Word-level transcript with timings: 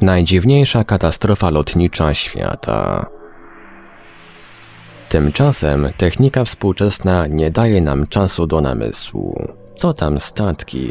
Najdziwniejsza 0.00 0.84
katastrofa 0.84 1.50
lotnicza 1.50 2.14
świata. 2.14 3.06
Tymczasem 5.08 5.88
technika 5.96 6.44
współczesna 6.44 7.26
nie 7.26 7.50
daje 7.50 7.80
nam 7.80 8.06
czasu 8.06 8.46
do 8.46 8.60
namysłu. 8.60 9.52
Co 9.74 9.94
tam 9.94 10.20
statki? 10.20 10.88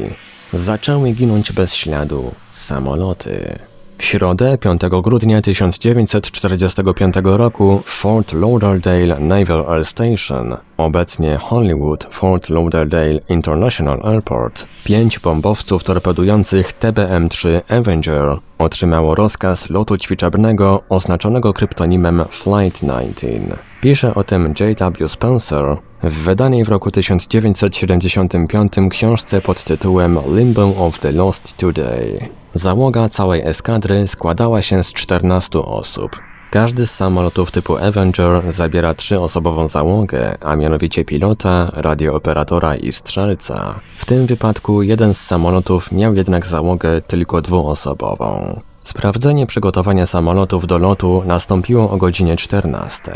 Zaczęły 0.53 1.11
ginąć 1.11 1.51
bez 1.51 1.75
śladu 1.75 2.31
samoloty. 2.49 3.59
W 3.97 4.03
środę 4.03 4.57
5 4.57 4.81
grudnia 5.03 5.41
1945 5.41 7.15
roku 7.23 7.81
Fort 7.85 8.33
Lauderdale 8.33 9.19
Naval 9.19 9.65
Air 9.69 9.85
Station, 9.85 10.57
obecnie 10.77 11.37
Hollywood 11.37 12.07
Fort 12.11 12.49
Lauderdale 12.49 13.19
International 13.29 13.99
Airport, 14.03 14.65
pięć 14.83 15.19
bombowców 15.19 15.83
torpedujących 15.83 16.79
TBM-3 16.79 17.61
Avenger 17.69 18.37
otrzymało 18.57 19.15
rozkaz 19.15 19.69
lotu 19.69 19.97
ćwiczebnego 19.97 20.83
oznaczonego 20.89 21.53
kryptonimem 21.53 22.25
Flight 22.29 22.81
19. 22.81 23.57
Pisze 23.81 24.15
o 24.15 24.23
tym 24.23 24.53
J.W. 24.59 25.09
Spencer 25.09 25.65
w 26.03 26.23
wydanej 26.23 26.63
w 26.63 26.69
roku 26.69 26.91
1975 26.91 28.73
książce 28.89 29.41
pod 29.41 29.63
tytułem 29.63 30.19
Limbo 30.35 30.75
of 30.75 30.99
the 30.99 31.11
Lost 31.11 31.57
Today. 31.57 32.44
Załoga 32.57 33.09
całej 33.09 33.41
eskadry 33.41 34.07
składała 34.07 34.61
się 34.61 34.83
z 34.83 34.93
14 34.93 35.59
osób. 35.59 36.19
Każdy 36.51 36.87
z 36.87 36.91
samolotów 36.91 37.51
typu 37.51 37.77
Avenger 37.77 38.41
zabiera 38.49 38.93
trzyosobową 38.93 39.67
załogę, 39.67 40.37
a 40.41 40.55
mianowicie 40.55 41.05
pilota, 41.05 41.71
radiooperatora 41.73 42.75
i 42.75 42.91
strzelca. 42.91 43.79
W 43.97 44.05
tym 44.05 44.27
wypadku 44.27 44.81
jeden 44.81 45.13
z 45.13 45.21
samolotów 45.21 45.91
miał 45.91 46.15
jednak 46.15 46.45
załogę 46.45 47.01
tylko 47.01 47.41
dwuosobową. 47.41 48.61
Sprawdzenie 48.83 49.45
przygotowania 49.47 50.05
samolotów 50.05 50.67
do 50.67 50.77
lotu 50.77 51.23
nastąpiło 51.25 51.91
o 51.91 51.97
godzinie 51.97 52.35
14. 52.35 53.11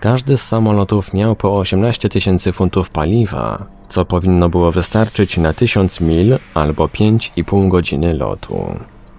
Każdy 0.00 0.36
z 0.36 0.42
samolotów 0.42 1.14
miał 1.14 1.36
po 1.36 1.58
18 1.58 2.08
tysięcy 2.08 2.52
funtów 2.52 2.90
paliwa, 2.90 3.66
co 3.88 4.04
powinno 4.04 4.48
było 4.48 4.70
wystarczyć 4.70 5.38
na 5.38 5.52
1000 5.52 6.00
mil 6.00 6.38
albo 6.54 6.86
5,5 6.86 7.68
godziny 7.68 8.14
lotu. 8.14 8.56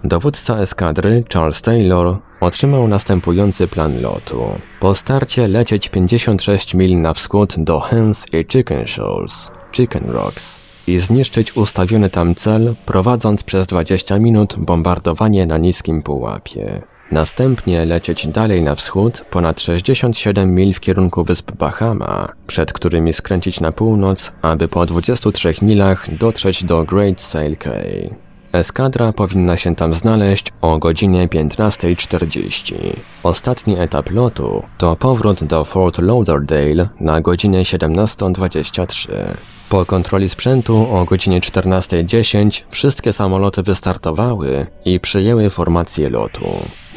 Dowódca 0.03 0.58
eskadry, 0.58 1.23
Charles 1.33 1.61
Taylor, 1.61 2.17
otrzymał 2.41 2.88
następujący 2.88 3.67
plan 3.67 4.02
lotu. 4.02 4.43
Po 4.80 4.95
starcie 4.95 5.48
lecieć 5.48 5.89
56 5.89 6.73
mil 6.73 7.02
na 7.02 7.14
wschód 7.14 7.55
do 7.58 7.80
Hens 7.80 8.25
i 8.33 8.45
Chicken 8.52 8.87
Shoals, 8.87 9.52
Chicken 9.71 10.09
Rocks, 10.09 10.61
i 10.87 10.99
zniszczyć 10.99 11.58
ustawiony 11.58 12.09
tam 12.09 12.36
cel, 12.36 12.75
prowadząc 12.86 13.43
przez 13.43 13.67
20 13.67 14.20
minut 14.20 14.55
bombardowanie 14.58 15.45
na 15.45 15.58
niskim 15.58 16.02
pułapie. 16.02 16.81
Następnie 17.11 17.86
lecieć 17.86 18.27
dalej 18.27 18.61
na 18.61 18.76
wschód, 18.76 19.26
ponad 19.32 19.61
67 19.61 20.54
mil 20.54 20.73
w 20.73 20.80
kierunku 20.80 21.23
wysp 21.23 21.52
Bahama, 21.52 22.27
przed 22.48 22.73
którymi 22.73 23.14
skręcić 23.14 23.60
na 23.60 23.71
północ, 23.71 24.32
aby 24.42 24.67
po 24.67 24.86
23 24.86 25.54
milach 25.61 26.17
dotrzeć 26.17 26.64
do 26.64 26.83
Great 26.83 27.21
Sail 27.21 27.58
Cay. 27.58 28.16
Eskadra 28.52 29.14
powinna 29.14 29.58
się 29.58 29.76
tam 29.76 29.93
znaleźć 29.93 30.52
o 30.61 30.80
godzinie 30.80 31.27
15.40. 31.27 32.76
Ostatni 33.23 33.80
etap 33.80 34.11
lotu 34.11 34.64
to 34.77 34.95
powrót 34.95 35.43
do 35.43 35.66
Fort 35.66 35.98
Lauderdale 35.98 36.89
na 36.99 37.22
godzinę 37.22 37.61
17.23. 37.61 39.55
Po 39.75 39.86
kontroli 39.86 40.30
sprzętu 40.30 40.87
o 40.95 41.05
godzinie 41.05 41.41
14.10 41.41 42.63
wszystkie 42.69 43.13
samoloty 43.13 43.63
wystartowały 43.63 44.65
i 44.86 44.99
przyjęły 44.99 45.49
formację 45.49 46.09
lotu. 46.09 46.45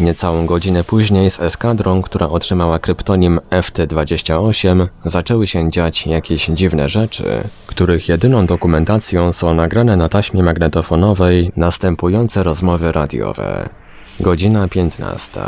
Niecałą 0.00 0.46
godzinę 0.46 0.84
później 0.84 1.30
z 1.30 1.40
eskadrą, 1.40 2.02
która 2.02 2.28
otrzymała 2.28 2.78
kryptonim 2.78 3.40
FT-28, 3.50 4.86
zaczęły 5.04 5.46
się 5.46 5.70
dziać 5.70 6.06
jakieś 6.06 6.46
dziwne 6.46 6.88
rzeczy, 6.88 7.24
których 7.66 8.08
jedyną 8.08 8.46
dokumentacją 8.46 9.32
są 9.32 9.54
nagrane 9.54 9.96
na 9.96 10.08
taśmie 10.08 10.42
magnetofonowej 10.42 11.52
następujące 11.56 12.42
rozmowy 12.42 12.92
radiowe. 12.92 13.68
Godzina 14.20 14.68
15. 14.68 15.40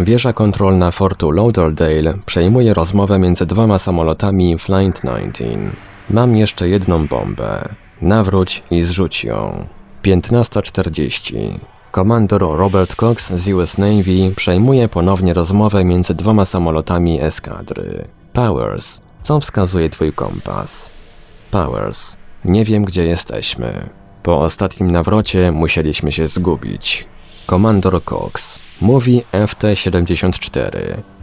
Wieża 0.00 0.32
kontrolna 0.32 0.90
fortu 0.90 1.30
Lauderdale 1.30 2.14
przejmuje 2.26 2.74
rozmowę 2.74 3.18
między 3.18 3.46
dwoma 3.46 3.78
samolotami 3.78 4.58
Flight 4.58 5.02
19. 5.04 5.91
Mam 6.10 6.36
jeszcze 6.36 6.68
jedną 6.68 7.06
bombę. 7.06 7.74
Nawróć 8.00 8.62
i 8.70 8.82
zrzuć 8.82 9.24
ją. 9.24 9.66
15.40. 10.04 11.58
Komandor 11.90 12.40
Robert 12.40 12.96
Cox 12.96 13.32
z 13.32 13.48
US 13.48 13.78
Navy 13.78 14.34
przejmuje 14.36 14.88
ponownie 14.88 15.34
rozmowę 15.34 15.84
między 15.84 16.14
dwoma 16.14 16.44
samolotami 16.44 17.20
eskadry. 17.20 18.04
Powers, 18.32 19.00
co 19.22 19.40
wskazuje 19.40 19.90
twój 19.90 20.12
kompas? 20.12 20.90
Powers, 21.50 22.16
nie 22.44 22.64
wiem 22.64 22.84
gdzie 22.84 23.04
jesteśmy. 23.04 23.90
Po 24.22 24.40
ostatnim 24.40 24.90
nawrocie 24.90 25.52
musieliśmy 25.52 26.12
się 26.12 26.28
zgubić. 26.28 27.06
Komandor 27.46 28.04
Cox 28.04 28.60
mówi 28.80 29.22
FT-74. 29.32 30.70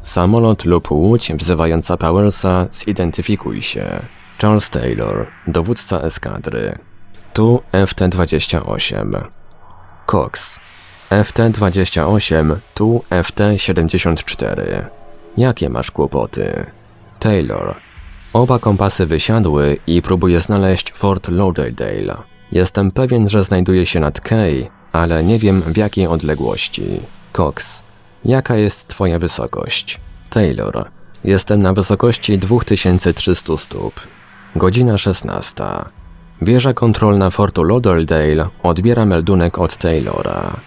Samolot 0.03 0.65
lub 0.65 0.91
łódź 0.91 1.33
wzywająca 1.33 1.97
Powersa, 1.97 2.67
zidentyfikuj 2.71 3.61
się. 3.61 3.99
Charles 4.41 4.69
Taylor, 4.69 5.27
dowódca 5.47 6.01
eskadry. 6.01 6.77
Tu 7.33 7.61
FT-28. 7.71 9.23
Cox. 10.11 10.59
FT-28, 11.09 12.55
tu 12.73 13.03
FT-74. 13.09 14.85
Jakie 15.37 15.69
masz 15.69 15.91
kłopoty? 15.91 16.65
Taylor. 17.19 17.75
Oba 18.33 18.59
kompasy 18.59 19.05
wysiadły 19.05 19.77
i 19.87 20.01
próbuję 20.01 20.39
znaleźć 20.39 20.91
Fort 20.91 21.27
Lauderdale. 21.27 22.15
Jestem 22.51 22.91
pewien, 22.91 23.29
że 23.29 23.43
znajduje 23.43 23.85
się 23.85 23.99
nad 23.99 24.21
Key, 24.21 24.67
ale 24.91 25.23
nie 25.23 25.39
wiem 25.39 25.61
w 25.61 25.77
jakiej 25.77 26.07
odległości. 26.07 26.99
Cox. 27.33 27.83
Jaka 28.25 28.55
jest 28.55 28.87
twoja 28.87 29.19
wysokość? 29.19 29.99
Taylor. 30.29 30.89
Jestem 31.23 31.61
na 31.61 31.73
wysokości 31.73 32.37
2300 32.37 33.57
stóp. 33.57 34.18
Godzina 34.55 34.97
16. 34.97 35.63
Wieża 36.41 36.73
kontrolna 36.73 37.29
Fortu 37.29 37.63
Lauderdale 37.63 38.47
odbiera 38.63 39.05
meldunek 39.05 39.59
od 39.59 39.77
Taylora. 39.77 40.59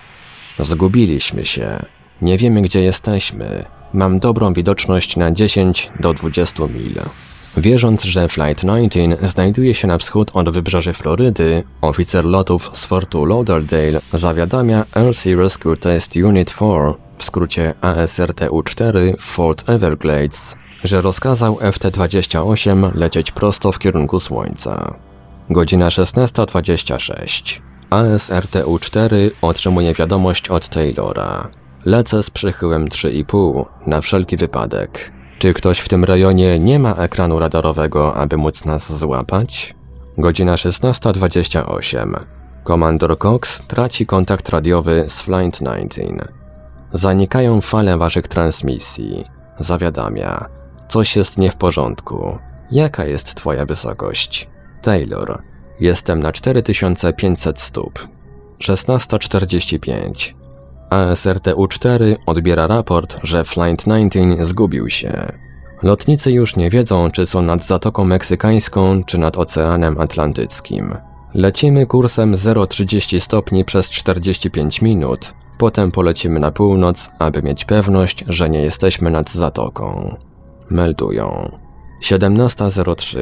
Zgubiliśmy 0.59 1.45
się. 1.45 1.79
Nie 2.21 2.39
wiemy 2.39 2.63
gdzie 2.63 2.83
jesteśmy. 2.83 3.65
Mam 3.93 4.19
dobrą 4.19 4.53
widoczność 4.53 5.17
na 5.17 5.33
10 5.33 5.91
do 6.01 6.15
20 6.15 6.67
mil. 6.67 7.01
Wierząc, 7.57 8.05
że 8.05 8.29
Flight 8.29 8.65
19 8.65 9.29
znajduje 9.29 9.75
się 9.75 9.89
na 9.89 9.99
wschód 9.99 10.31
od 10.35 10.51
wybrzeży 10.51 10.93
Florydy, 10.93 11.63
oficer 11.81 12.25
lotów 12.25 12.71
z 12.75 12.85
Fortu 12.85 13.25
Lauderdale 13.25 14.01
zawiadamia 14.13 14.85
RC 14.97 15.37
Rescue 15.37 15.77
Test 15.77 16.17
Unit 16.17 16.51
4, 16.51 16.95
w 17.19 17.25
skrócie 17.25 17.75
ASRTU-4 17.81 19.15
Fort 19.21 19.71
Everglades, 19.71 20.57
że 20.85 21.01
rozkazał 21.01 21.55
FT-28 21.55 22.95
lecieć 22.95 23.31
prosto 23.31 23.73
w 23.73 23.79
kierunku 23.79 24.21
Słońca. 24.21 24.95
Godzina 25.51 25.89
16.26. 25.89 27.61
ASRTU-4 27.91 29.31
otrzymuje 29.43 29.95
wiadomość 29.95 30.49
od 30.49 30.69
Taylora. 30.69 31.49
Lecę 31.85 32.23
z 32.23 32.31
przychyłem 32.31 32.89
3,5, 32.89 33.65
na 33.87 34.01
wszelki 34.01 34.37
wypadek. 34.37 35.13
Czy 35.39 35.55
ktoś 35.55 35.79
w 35.79 35.89
tym 35.89 36.05
rejonie 36.05 36.59
nie 36.59 36.79
ma 36.79 36.95
ekranu 36.95 37.39
radarowego, 37.39 38.15
aby 38.15 38.37
móc 38.37 38.65
nas 38.65 38.99
złapać? 38.99 39.75
Godzina 40.19 40.55
16.28. 40.55 42.21
Komandor 42.65 43.19
Cox 43.19 43.63
traci 43.67 44.07
kontakt 44.07 44.49
radiowy 44.49 45.05
z 45.09 45.21
Flight 45.21 45.61
19. 45.61 46.03
Zanikają 46.93 47.61
fale 47.61 47.99
waszych 47.99 48.29
transmisji. 48.29 49.25
Zawiadamia. 49.59 50.62
Coś 50.93 51.17
jest 51.17 51.39
nie 51.39 51.51
w 51.51 51.57
porządku. 51.57 52.39
Jaka 52.71 53.05
jest 53.05 53.35
twoja 53.35 53.67
wysokość? 53.67 54.49
Taylor. 54.83 55.43
Jestem 55.81 56.21
na 56.21 56.33
4500 56.33 57.61
stóp. 57.61 58.09
16.45. 58.61 60.35
ASRTU-4 60.91 62.17
odbiera 62.27 62.67
raport, 62.67 63.17
że 63.23 63.45
Flight 63.45 63.87
19 63.87 64.45
zgubił 64.45 64.91
się. 64.91 65.13
Lotnicy 65.83 66.33
już 66.33 66.57
nie 66.57 66.71
wiedzą, 66.71 67.11
czy 67.11 67.27
są 67.27 67.43
nad 67.43 67.65
Zatoką 67.65 68.05
Meksykańską, 68.05 69.05
czy 69.05 69.19
nad 69.19 69.39
Oceanem 69.39 70.01
Atlantyckim. 70.01 70.95
Lecimy 71.35 71.87
kursem 71.87 72.35
0,30 72.35 73.21
stopni 73.21 73.65
przez 73.65 73.91
45 73.91 74.83
minut, 74.83 75.35
potem 75.59 75.93
polecimy 75.93 76.41
na 76.41 76.51
północ, 76.51 77.11
aby 77.19 77.43
mieć 77.43 77.65
pewność, 77.65 78.25
że 78.29 78.51
nie 78.51 78.61
jesteśmy 78.63 79.11
nad 79.11 79.31
Zatoką. 79.31 80.17
Meldują. 80.73 81.59
17.03. 82.03 83.19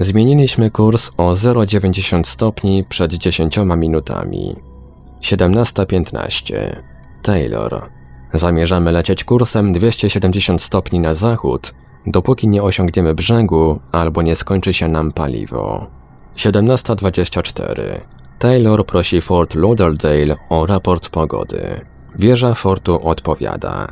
Zmieniliśmy 0.00 0.70
kurs 0.70 1.10
o 1.16 1.32
0,90 1.32 2.24
stopni 2.24 2.84
przed 2.88 3.14
10 3.14 3.56
minutami. 3.76 4.56
17.15. 5.22 6.54
Taylor. 7.22 7.82
Zamierzamy 8.32 8.92
lecieć 8.92 9.24
kursem 9.24 9.72
270 9.72 10.62
stopni 10.62 11.00
na 11.00 11.14
zachód, 11.14 11.74
dopóki 12.06 12.48
nie 12.48 12.62
osiągniemy 12.62 13.14
brzegu 13.14 13.80
albo 13.92 14.22
nie 14.22 14.36
skończy 14.36 14.74
się 14.74 14.88
nam 14.88 15.12
paliwo. 15.12 15.86
17.24. 16.36 17.82
Taylor 18.38 18.86
prosi 18.86 19.20
Fort 19.20 19.54
Lauderdale 19.54 20.36
o 20.50 20.66
raport 20.66 21.08
pogody. 21.08 21.80
Wieża 22.18 22.54
fortu 22.54 23.08
odpowiada. 23.08 23.86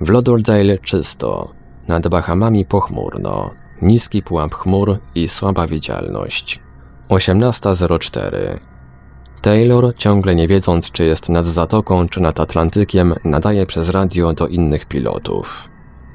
W 0.00 0.10
Lauderdale 0.10 0.78
czysto, 0.78 1.52
nad 1.92 2.08
Bahamami 2.08 2.64
pochmurno, 2.64 3.50
niski 3.82 4.22
pułap 4.22 4.54
chmur 4.54 4.98
i 5.14 5.28
słaba 5.28 5.66
widzialność. 5.66 6.60
18.04. 7.08 8.58
Taylor, 9.42 9.94
ciągle 9.96 10.34
nie 10.34 10.48
wiedząc 10.48 10.90
czy 10.90 11.04
jest 11.04 11.28
nad 11.28 11.46
Zatoką 11.46 12.08
czy 12.08 12.20
nad 12.20 12.40
Atlantykiem, 12.40 13.14
nadaje 13.24 13.66
przez 13.66 13.88
radio 13.88 14.32
do 14.32 14.48
innych 14.48 14.86
pilotów. 14.86 15.68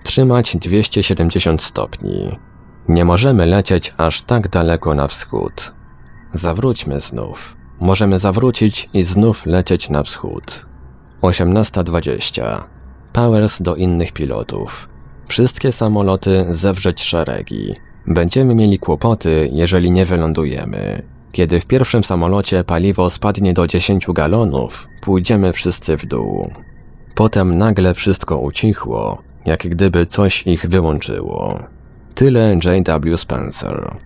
Trzymać 0.03 0.57
270 0.57 1.63
stopni. 1.63 2.39
Nie 2.87 3.05
możemy 3.05 3.45
lecieć 3.45 3.93
aż 3.97 4.21
tak 4.21 4.49
daleko 4.49 4.95
na 4.95 5.07
wschód. 5.07 5.73
Zawróćmy 6.33 6.99
znów. 6.99 7.57
Możemy 7.79 8.19
zawrócić 8.19 8.89
i 8.93 9.03
znów 9.03 9.45
lecieć 9.45 9.89
na 9.89 10.03
wschód. 10.03 10.65
18.20. 11.21 12.63
Powers 13.13 13.61
do 13.61 13.75
innych 13.75 14.11
pilotów. 14.11 14.96
Wszystkie 15.27 15.71
samoloty 15.71 16.45
zewrzeć 16.49 17.01
szeregi. 17.01 17.73
Będziemy 18.07 18.55
mieli 18.55 18.79
kłopoty, 18.79 19.49
jeżeli 19.51 19.91
nie 19.91 20.05
wylądujemy. 20.05 21.01
Kiedy 21.31 21.59
w 21.59 21.67
pierwszym 21.67 22.03
samolocie 22.03 22.63
paliwo 22.63 23.09
spadnie 23.09 23.53
do 23.53 23.67
10 23.67 24.07
galonów, 24.07 24.87
pójdziemy 25.01 25.53
wszyscy 25.53 25.97
w 25.97 26.05
dół. 26.05 26.51
Potem 27.15 27.57
nagle 27.57 27.93
wszystko 27.93 28.39
ucichło, 28.39 29.21
jak 29.45 29.67
gdyby 29.67 30.05
coś 30.05 30.47
ich 30.47 30.65
wyłączyło. 30.65 31.59
Tyle 32.15 32.59
J.W. 32.65 33.17
Spencer. 33.17 33.97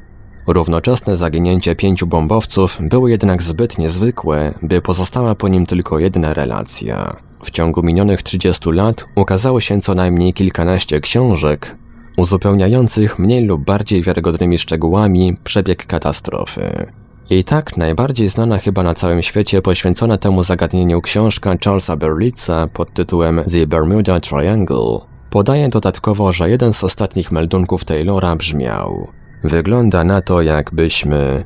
Równoczesne 0.48 1.18
zaginięcie 1.18 1.76
pięciu 1.76 2.08
bombowców 2.08 2.78
było 2.82 3.08
jednak 3.08 3.44
zbyt 3.44 3.78
niezwykłe, 3.78 4.54
by 4.62 4.82
pozostała 4.82 5.36
po 5.36 5.48
nim 5.48 5.66
tylko 5.66 6.00
jedna 6.00 6.34
relacja. 6.34 7.16
W 7.44 7.52
ciągu 7.52 7.84
minionych 7.84 8.24
30 8.24 8.70
lat 8.72 9.06
ukazało 9.16 9.62
się 9.62 9.82
co 9.82 9.96
najmniej 9.96 10.34
kilkanaście 10.34 11.00
książek, 11.00 11.76
uzupełniających 12.18 13.20
mniej 13.20 13.46
lub 13.46 13.66
bardziej 13.66 14.02
wiarygodnymi 14.02 14.58
szczegółami 14.58 15.38
przebieg 15.44 15.86
katastrofy. 15.86 16.92
I 17.30 17.44
tak 17.44 17.78
najbardziej 17.78 18.30
znana 18.30 18.58
chyba 18.58 18.84
na 18.84 18.94
całym 18.94 19.22
świecie 19.22 19.62
poświęcona 19.62 20.18
temu 20.18 20.44
zagadnieniu 20.44 21.02
książka 21.02 21.56
Charlesa 21.66 21.96
Berlitza 21.96 22.68
pod 22.74 22.94
tytułem 22.94 23.42
The 23.52 23.68
Bermuda 23.68 24.20
Triangle 24.20 25.00
podaje 25.30 25.70
dodatkowo, 25.70 26.32
że 26.32 26.50
jeden 26.50 26.74
z 26.74 26.84
ostatnich 26.84 27.32
meldunków 27.32 27.86
Taylora 27.86 28.36
brzmiał 28.36 29.08
Wygląda 29.44 30.04
na 30.04 30.22
to, 30.22 30.42
jakbyśmy 30.42 31.44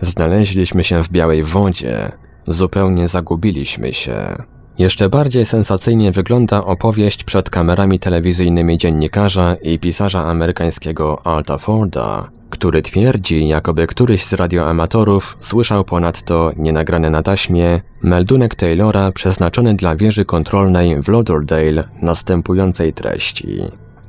znaleźliśmy 0.00 0.84
się 0.84 1.02
w 1.02 1.10
białej 1.10 1.42
wodzie, 1.42 2.12
zupełnie 2.46 3.08
zagubiliśmy 3.08 3.92
się. 3.92 4.36
Jeszcze 4.78 5.08
bardziej 5.08 5.44
sensacyjnie 5.44 6.12
wygląda 6.12 6.64
opowieść 6.64 7.24
przed 7.24 7.50
kamerami 7.50 7.98
telewizyjnymi 7.98 8.78
dziennikarza 8.78 9.56
i 9.62 9.78
pisarza 9.78 10.24
amerykańskiego 10.24 11.26
Alta 11.26 11.58
Forda, 11.58 12.28
który 12.50 12.82
twierdzi, 12.82 13.48
jakoby 13.48 13.86
któryś 13.86 14.24
z 14.24 14.32
radioamatorów 14.32 15.36
słyszał 15.40 15.84
ponadto, 15.84 16.52
nienagrany 16.56 17.10
na 17.10 17.22
taśmie, 17.22 17.80
meldunek 18.02 18.54
Taylora 18.54 19.12
przeznaczony 19.12 19.74
dla 19.74 19.96
wieży 19.96 20.24
kontrolnej 20.24 21.02
w 21.02 21.08
Lauderdale 21.08 21.88
następującej 22.02 22.92
treści. 22.92 23.58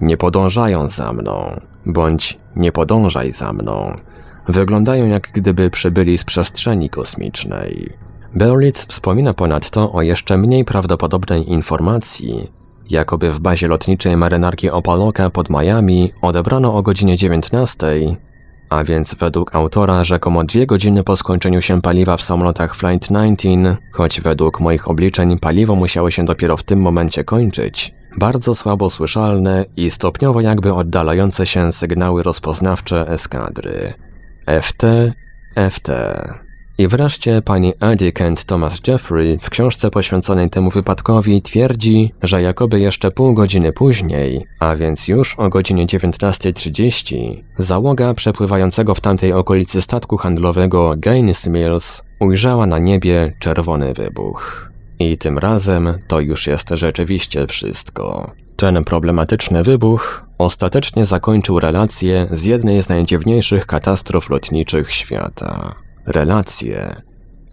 Nie 0.01 0.17
podążają 0.17 0.89
za 0.89 1.13
mną, 1.13 1.59
bądź 1.85 2.37
nie 2.55 2.71
podążaj 2.71 3.31
za 3.31 3.53
mną. 3.53 3.97
Wyglądają 4.47 5.07
jak 5.07 5.27
gdyby 5.33 5.69
przybyli 5.69 6.17
z 6.17 6.23
przestrzeni 6.23 6.89
kosmicznej. 6.89 7.89
Berlitz 8.35 8.85
wspomina 8.87 9.33
ponadto 9.33 9.91
o 9.91 10.01
jeszcze 10.01 10.37
mniej 10.37 10.65
prawdopodobnej 10.65 11.51
informacji, 11.51 12.51
jakoby 12.89 13.31
w 13.31 13.39
bazie 13.39 13.67
lotniczej 13.67 14.17
marynarki 14.17 14.69
Opaloka 14.69 15.29
pod 15.29 15.49
Miami 15.49 16.13
odebrano 16.21 16.75
o 16.75 16.81
godzinie 16.81 17.17
19 17.17 17.85
a 18.69 18.83
więc 18.83 19.15
według 19.15 19.55
autora 19.55 20.03
rzekomo 20.03 20.43
dwie 20.43 20.65
godziny 20.65 21.03
po 21.03 21.17
skończeniu 21.17 21.61
się 21.61 21.81
paliwa 21.81 22.17
w 22.17 22.21
samolotach 22.21 22.75
Flight 22.75 23.07
19, 23.09 23.77
choć 23.91 24.21
według 24.21 24.59
moich 24.59 24.87
obliczeń 24.87 25.39
paliwo 25.39 25.75
musiało 25.75 26.11
się 26.11 26.25
dopiero 26.25 26.57
w 26.57 26.63
tym 26.63 26.81
momencie 26.81 27.23
kończyć, 27.23 27.93
bardzo 28.17 28.55
słabo 28.55 28.89
słyszalne 28.89 29.65
i 29.77 29.91
stopniowo 29.91 30.41
jakby 30.41 30.73
oddalające 30.73 31.45
się 31.45 31.71
sygnały 31.71 32.23
rozpoznawcze 32.23 33.07
eskadry. 33.07 33.93
FT, 34.61 34.85
FT. 35.71 35.91
I 36.79 36.87
wreszcie 36.87 37.41
pani 37.41 37.73
Eddie 37.79 38.11
Kent 38.11 38.45
Thomas 38.45 38.81
Jeffrey 38.87 39.37
w 39.41 39.49
książce 39.49 39.91
poświęconej 39.91 40.49
temu 40.49 40.69
wypadkowi 40.69 41.41
twierdzi, 41.41 42.13
że 42.23 42.41
jakoby 42.41 42.79
jeszcze 42.79 43.11
pół 43.11 43.33
godziny 43.33 43.73
później, 43.73 44.45
a 44.59 44.75
więc 44.75 45.07
już 45.07 45.39
o 45.39 45.49
godzinie 45.49 45.85
19.30, 45.85 47.43
załoga 47.57 48.13
przepływającego 48.13 48.95
w 48.95 49.01
tamtej 49.01 49.33
okolicy 49.33 49.81
statku 49.81 50.17
handlowego 50.17 50.93
Gaines 50.97 51.47
Mills 51.47 52.01
ujrzała 52.19 52.65
na 52.65 52.79
niebie 52.79 53.33
czerwony 53.39 53.93
wybuch. 53.93 54.71
I 54.99 55.17
tym 55.17 55.37
razem 55.37 55.93
to 56.07 56.19
już 56.19 56.47
jest 56.47 56.69
rzeczywiście 56.69 57.47
wszystko. 57.47 58.31
Ten 58.55 58.83
problematyczny 58.83 59.63
wybuch 59.63 60.23
ostatecznie 60.37 61.05
zakończył 61.05 61.59
relację 61.59 62.27
z 62.31 62.43
jednej 62.43 62.83
z 62.83 62.89
najdziwniejszych 62.89 63.65
katastrof 63.65 64.29
lotniczych 64.29 64.91
świata 64.91 65.75
relacje, 66.09 66.95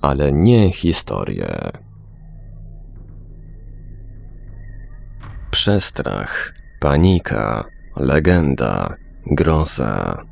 ale 0.03 0.33
nie 0.33 0.73
historie. 0.73 1.71
Przestrach, 5.51 6.55
panika, 6.81 7.65
legenda, 7.97 8.95
groza. 9.27 10.25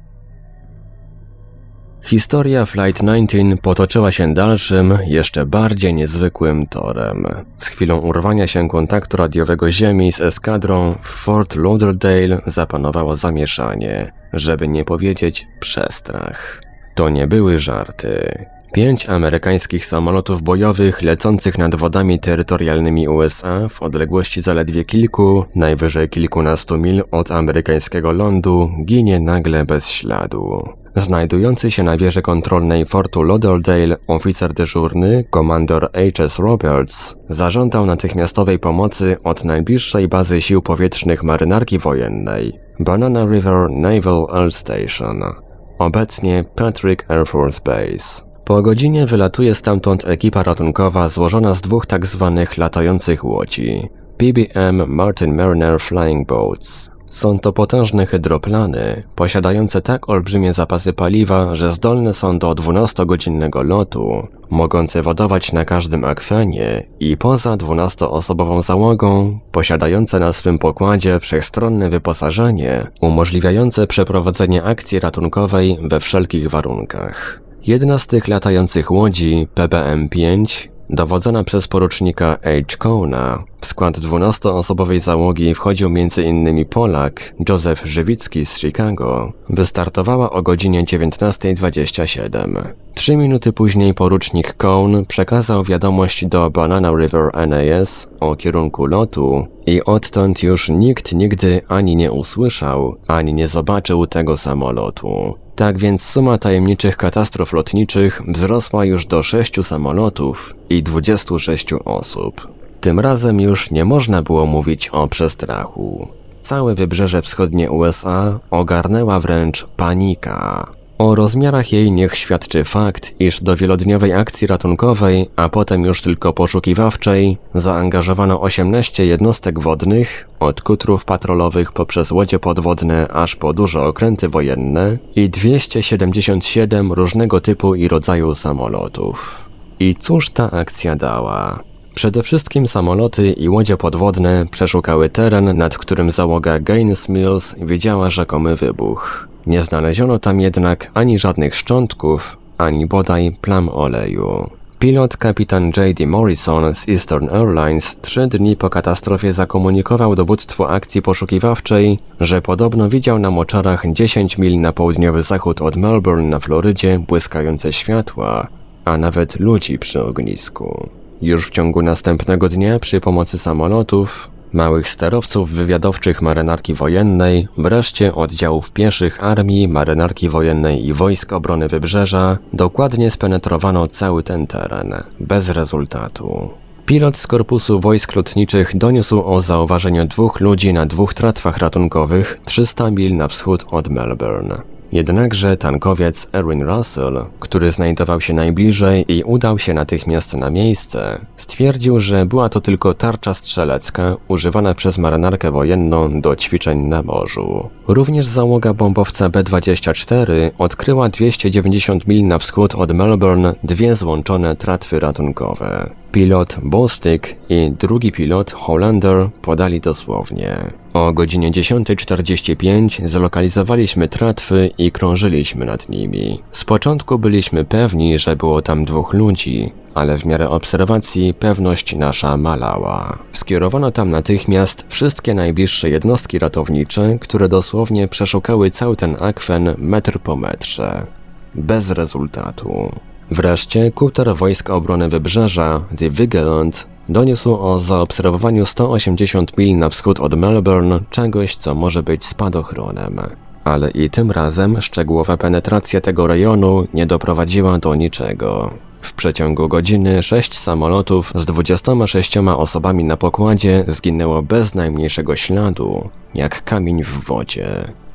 Historia 2.04 2.66
Flight 2.66 3.00
19 3.00 3.56
potoczyła 3.62 4.12
się 4.12 4.34
dalszym, 4.34 4.98
jeszcze 5.06 5.46
bardziej 5.46 5.94
niezwykłym 5.94 6.66
torem. 6.66 7.26
Z 7.58 7.66
chwilą 7.66 7.98
urwania 7.98 8.46
się 8.46 8.68
kontaktu 8.68 9.16
radiowego 9.16 9.70
Ziemi 9.70 10.12
z 10.12 10.20
eskadrą 10.20 10.94
w 11.00 11.08
Fort 11.08 11.56
Lauderdale 11.56 12.40
zapanowało 12.46 13.16
zamieszanie, 13.16 14.12
żeby 14.32 14.68
nie 14.68 14.84
powiedzieć 14.84 15.46
przestrach. 15.60 16.63
To 16.94 17.08
nie 17.08 17.26
były 17.26 17.58
żarty. 17.58 18.46
Pięć 18.72 19.08
amerykańskich 19.08 19.86
samolotów 19.86 20.42
bojowych 20.42 21.02
lecących 21.02 21.58
nad 21.58 21.74
wodami 21.74 22.20
terytorialnymi 22.20 23.08
USA 23.08 23.68
w 23.68 23.82
odległości 23.82 24.42
zaledwie 24.42 24.84
kilku, 24.84 25.44
najwyżej 25.54 26.08
kilkunastu 26.08 26.78
mil 26.78 27.04
od 27.10 27.30
amerykańskiego 27.30 28.12
lądu 28.12 28.70
ginie 28.84 29.20
nagle 29.20 29.64
bez 29.64 29.88
śladu. 29.88 30.68
Znajdujący 30.96 31.70
się 31.70 31.82
na 31.82 31.96
wieży 31.96 32.22
kontrolnej 32.22 32.86
Fortu 32.86 33.22
Lauderdale 33.22 33.96
oficer 34.06 34.52
dyżurny, 34.52 35.24
komandor 35.30 35.90
H.S. 35.92 36.38
Roberts, 36.38 37.16
zażądał 37.28 37.86
natychmiastowej 37.86 38.58
pomocy 38.58 39.16
od 39.24 39.44
najbliższej 39.44 40.08
bazy 40.08 40.40
sił 40.40 40.62
powietrznych 40.62 41.22
marynarki 41.22 41.78
wojennej, 41.78 42.52
Banana 42.80 43.24
River 43.26 43.70
Naval 43.70 44.26
Air 44.32 44.52
Station 44.52 45.43
obecnie 45.78 46.44
Patrick 46.54 47.10
Air 47.10 47.26
Force 47.26 47.60
Base. 47.64 48.22
Po 48.44 48.62
godzinie 48.62 49.06
wylatuje 49.06 49.54
stamtąd 49.54 50.08
ekipa 50.08 50.42
ratunkowa 50.42 51.08
złożona 51.08 51.54
z 51.54 51.60
dwóch 51.60 51.86
tak 51.86 52.06
zwanych 52.06 52.58
latających 52.58 53.24
łodzi. 53.24 53.88
BBM 54.18 54.82
Martin 54.86 55.34
Mariner 55.34 55.80
Flying 55.80 56.28
Boats. 56.28 56.93
Są 57.14 57.38
to 57.38 57.52
potężne 57.52 58.06
hydroplany, 58.06 59.02
posiadające 59.14 59.82
tak 59.82 60.08
olbrzymie 60.08 60.52
zapasy 60.52 60.92
paliwa, 60.92 61.56
że 61.56 61.70
zdolne 61.70 62.14
są 62.14 62.38
do 62.38 62.52
12-godzinnego 62.52 63.64
lotu, 63.64 64.28
mogące 64.50 65.02
wodować 65.02 65.52
na 65.52 65.64
każdym 65.64 66.04
akwenie 66.04 66.82
i 67.00 67.16
poza 67.16 67.56
12-osobową 67.56 68.62
załogą, 68.62 69.38
posiadające 69.52 70.20
na 70.20 70.32
swym 70.32 70.58
pokładzie 70.58 71.20
wszechstronne 71.20 71.90
wyposażenie, 71.90 72.86
umożliwiające 73.00 73.86
przeprowadzenie 73.86 74.62
akcji 74.62 75.00
ratunkowej 75.00 75.78
we 75.82 76.00
wszelkich 76.00 76.50
warunkach. 76.50 77.40
Jedna 77.66 77.98
z 77.98 78.06
tych 78.06 78.28
latających 78.28 78.90
łodzi, 78.90 79.48
PBM-5, 79.54 80.68
dowodzona 80.90 81.44
przez 81.44 81.68
porucznika 81.68 82.38
H. 82.42 82.76
Kona, 82.78 83.44
w 83.60 83.66
skład 83.66 83.98
12-osobowej 83.98 84.98
załogi 84.98 85.54
wchodził 85.54 85.88
m.in. 85.88 86.64
Polak 86.64 87.34
Józef 87.48 87.82
Żywicki 87.84 88.46
z 88.46 88.58
Chicago, 88.58 89.32
wystartowała 89.48 90.30
o 90.30 90.42
godzinie 90.42 90.84
19.27. 90.84 92.62
Trzy 92.94 93.16
minuty 93.16 93.52
później 93.52 93.94
porucznik 93.94 94.54
Cohn 94.54 95.04
przekazał 95.08 95.64
wiadomość 95.64 96.26
do 96.26 96.50
Banana 96.50 96.90
River 96.90 97.30
NAS 97.48 98.10
o 98.20 98.36
kierunku 98.36 98.86
lotu 98.86 99.46
i 99.66 99.84
odtąd 99.84 100.42
już 100.42 100.68
nikt 100.68 101.12
nigdy 101.12 101.60
ani 101.68 101.96
nie 101.96 102.12
usłyszał, 102.12 102.96
ani 103.06 103.34
nie 103.34 103.46
zobaczył 103.46 104.06
tego 104.06 104.36
samolotu. 104.36 105.43
Tak 105.56 105.78
więc 105.78 106.02
suma 106.02 106.38
tajemniczych 106.38 106.96
katastrof 106.96 107.52
lotniczych 107.52 108.22
wzrosła 108.28 108.84
już 108.84 109.06
do 109.06 109.22
sześciu 109.22 109.62
samolotów 109.62 110.54
i 110.70 110.82
26 110.82 111.72
osób. 111.84 112.48
Tym 112.80 113.00
razem 113.00 113.40
już 113.40 113.70
nie 113.70 113.84
można 113.84 114.22
było 114.22 114.46
mówić 114.46 114.88
o 114.88 115.08
przestrachu. 115.08 116.08
Całe 116.40 116.74
wybrzeże 116.74 117.22
wschodnie 117.22 117.70
USA 117.70 118.38
ogarnęła 118.50 119.20
wręcz 119.20 119.66
panika. 119.76 120.66
O 121.04 121.14
rozmiarach 121.14 121.72
jej 121.72 121.92
niech 121.92 122.16
świadczy 122.16 122.64
fakt, 122.64 123.20
iż 123.20 123.42
do 123.42 123.56
wielodniowej 123.56 124.12
akcji 124.12 124.46
ratunkowej, 124.46 125.28
a 125.36 125.48
potem 125.48 125.84
już 125.84 126.02
tylko 126.02 126.32
poszukiwawczej, 126.32 127.38
zaangażowano 127.54 128.40
18 128.40 129.06
jednostek 129.06 129.60
wodnych, 129.60 130.28
od 130.40 130.62
kutrów 130.62 131.04
patrolowych 131.04 131.72
poprzez 131.72 132.10
łodzie 132.10 132.38
podwodne 132.38 133.08
aż 133.08 133.36
po 133.36 133.52
duże 133.52 133.82
okręty 133.82 134.28
wojenne 134.28 134.98
i 135.16 135.30
277 135.30 136.92
różnego 136.92 137.40
typu 137.40 137.74
i 137.74 137.88
rodzaju 137.88 138.34
samolotów. 138.34 139.48
I 139.80 139.94
cóż 139.94 140.30
ta 140.30 140.50
akcja 140.50 140.96
dała? 140.96 141.60
Przede 141.94 142.22
wszystkim 142.22 142.68
samoloty 142.68 143.32
i 143.32 143.48
łodzie 143.48 143.76
podwodne 143.76 144.46
przeszukały 144.50 145.08
teren, 145.08 145.56
nad 145.56 145.78
którym 145.78 146.12
załoga 146.12 146.60
Gaines 146.60 147.08
Mills 147.08 147.54
widziała 147.58 148.10
rzekomy 148.10 148.56
wybuch. 148.56 149.33
Nie 149.46 149.62
znaleziono 149.62 150.18
tam 150.18 150.40
jednak 150.40 150.90
ani 150.94 151.18
żadnych 151.18 151.56
szczątków, 151.56 152.38
ani 152.58 152.86
bodaj 152.86 153.36
plam 153.40 153.68
oleju. 153.68 154.50
Pilot 154.78 155.16
kapitan 155.16 155.72
J.D. 155.76 156.06
Morrison 156.06 156.74
z 156.74 156.88
Eastern 156.88 157.28
Airlines 157.28 157.98
trzy 158.00 158.26
dni 158.26 158.56
po 158.56 158.70
katastrofie 158.70 159.32
zakomunikował 159.32 160.16
dowództwu 160.16 160.64
akcji 160.64 161.02
poszukiwawczej, 161.02 161.98
że 162.20 162.42
podobno 162.42 162.88
widział 162.88 163.18
na 163.18 163.30
moczarach 163.30 163.84
10 163.92 164.38
mil 164.38 164.60
na 164.60 164.72
południowy 164.72 165.22
zachód 165.22 165.62
od 165.62 165.76
Melbourne 165.76 166.28
na 166.28 166.40
Florydzie 166.40 166.98
błyskające 166.98 167.72
światła, 167.72 168.48
a 168.84 168.98
nawet 168.98 169.40
ludzi 169.40 169.78
przy 169.78 170.02
ognisku. 170.02 170.88
Już 171.22 171.46
w 171.46 171.50
ciągu 171.50 171.82
następnego 171.82 172.48
dnia 172.48 172.78
przy 172.78 173.00
pomocy 173.00 173.38
samolotów, 173.38 174.30
małych 174.54 174.88
sterowców 174.88 175.50
wywiadowczych 175.50 176.22
marynarki 176.22 176.74
wojennej, 176.74 177.48
wreszcie 177.58 178.14
oddziałów 178.14 178.72
pieszych 178.72 179.24
armii, 179.24 179.68
marynarki 179.68 180.28
wojennej 180.28 180.86
i 180.86 180.92
wojsk 180.92 181.32
obrony 181.32 181.68
wybrzeża, 181.68 182.38
dokładnie 182.52 183.10
spenetrowano 183.10 183.86
cały 183.86 184.22
ten 184.22 184.46
teren, 184.46 184.94
bez 185.20 185.48
rezultatu. 185.48 186.50
Pilot 186.86 187.16
z 187.16 187.26
Korpusu 187.26 187.80
Wojsk 187.80 188.16
Lotniczych 188.16 188.76
doniósł 188.76 189.22
o 189.24 189.42
zauważeniu 189.42 190.06
dwóch 190.06 190.40
ludzi 190.40 190.72
na 190.72 190.86
dwóch 190.86 191.14
tratwach 191.14 191.58
ratunkowych 191.58 192.40
300 192.44 192.90
mil 192.90 193.16
na 193.16 193.28
wschód 193.28 193.66
od 193.70 193.88
Melbourne. 193.88 194.73
Jednakże 194.94 195.56
tankowiec 195.56 196.28
Erwin 196.32 196.62
Russell, 196.62 197.24
który 197.40 197.72
znajdował 197.72 198.20
się 198.20 198.34
najbliżej 198.34 199.04
i 199.08 199.22
udał 199.22 199.58
się 199.58 199.74
natychmiast 199.74 200.36
na 200.36 200.50
miejsce, 200.50 201.18
stwierdził, 201.36 202.00
że 202.00 202.26
była 202.26 202.48
to 202.48 202.60
tylko 202.60 202.94
tarcza 202.94 203.34
strzelecka 203.34 204.16
używana 204.28 204.74
przez 204.74 204.98
marynarkę 204.98 205.50
wojenną 205.50 206.20
do 206.20 206.36
ćwiczeń 206.36 206.78
na 206.78 207.02
morzu. 207.02 207.68
Również 207.88 208.26
załoga 208.26 208.74
bombowca 208.74 209.28
B-24 209.28 210.50
odkryła 210.58 211.08
290 211.08 212.06
mil 212.06 212.26
na 212.26 212.38
wschód 212.38 212.74
od 212.74 212.92
Melbourne 212.92 213.54
dwie 213.64 213.94
złączone 213.96 214.56
tratwy 214.56 215.00
ratunkowe. 215.00 215.90
Pilot 216.14 216.56
Bostick 216.62 217.36
i 217.48 217.72
drugi 217.78 218.12
pilot 218.12 218.52
Hollander 218.52 219.28
podali 219.42 219.80
dosłownie. 219.80 220.56
O 220.92 221.12
godzinie 221.12 221.50
10.45 221.50 223.06
zlokalizowaliśmy 223.06 224.08
tratwy 224.08 224.70
i 224.78 224.92
krążyliśmy 224.92 225.64
nad 225.64 225.88
nimi. 225.88 226.40
Z 226.50 226.64
początku 226.64 227.18
byliśmy 227.18 227.64
pewni, 227.64 228.18
że 228.18 228.36
było 228.36 228.62
tam 228.62 228.84
dwóch 228.84 229.14
ludzi, 229.14 229.70
ale 229.94 230.18
w 230.18 230.24
miarę 230.26 230.50
obserwacji 230.50 231.34
pewność 231.34 231.96
nasza 231.96 232.36
malała. 232.36 233.18
Skierowano 233.32 233.90
tam 233.90 234.10
natychmiast 234.10 234.86
wszystkie 234.88 235.34
najbliższe 235.34 235.90
jednostki 235.90 236.38
ratownicze, 236.38 237.18
które 237.20 237.48
dosłownie 237.48 238.08
przeszukały 238.08 238.70
cały 238.70 238.96
ten 238.96 239.16
akwen 239.20 239.74
metr 239.78 240.18
po 240.18 240.36
metrze. 240.36 241.06
Bez 241.54 241.90
rezultatu. 241.90 242.90
Wreszcie 243.34 243.90
kuter 243.90 244.36
Wojsk 244.36 244.70
Obrony 244.70 245.08
Wybrzeża, 245.08 245.80
The 245.98 246.10
Vigilant, 246.10 246.86
doniósł 247.08 247.54
o 247.54 247.80
zaobserwowaniu 247.80 248.66
180 248.66 249.58
mil 249.58 249.78
na 249.78 249.88
wschód 249.88 250.20
od 250.20 250.34
Melbourne 250.34 251.00
czegoś, 251.10 251.56
co 251.56 251.74
może 251.74 252.02
być 252.02 252.24
spadochronem. 252.24 253.20
Ale 253.64 253.90
i 253.90 254.10
tym 254.10 254.30
razem 254.30 254.82
szczegółowa 254.82 255.36
penetracja 255.36 256.00
tego 256.00 256.26
rejonu 256.26 256.86
nie 256.94 257.06
doprowadziła 257.06 257.78
do 257.78 257.94
niczego. 257.94 258.70
W 259.00 259.14
przeciągu 259.14 259.68
godziny 259.68 260.22
sześć 260.22 260.58
samolotów 260.58 261.32
z 261.34 261.46
26 261.46 262.36
osobami 262.36 263.04
na 263.04 263.16
pokładzie 263.16 263.84
zginęło 263.88 264.42
bez 264.42 264.74
najmniejszego 264.74 265.36
śladu, 265.36 266.08
jak 266.34 266.64
kamień 266.64 267.04
w 267.04 267.24
wodzie. 267.24 267.68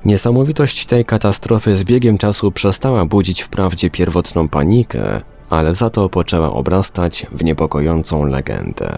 Niesamowitość 0.05 0.85
tej 0.85 1.05
katastrofy 1.05 1.75
z 1.75 1.83
biegiem 1.83 2.17
czasu 2.17 2.51
przestała 2.51 3.05
budzić 3.05 3.41
wprawdzie 3.41 3.89
pierwotną 3.89 4.47
panikę, 4.49 5.21
ale 5.49 5.75
za 5.75 5.89
to 5.89 6.09
poczęła 6.09 6.53
obrastać 6.53 7.25
w 7.31 7.43
niepokojącą 7.43 8.25
legendę. 8.25 8.91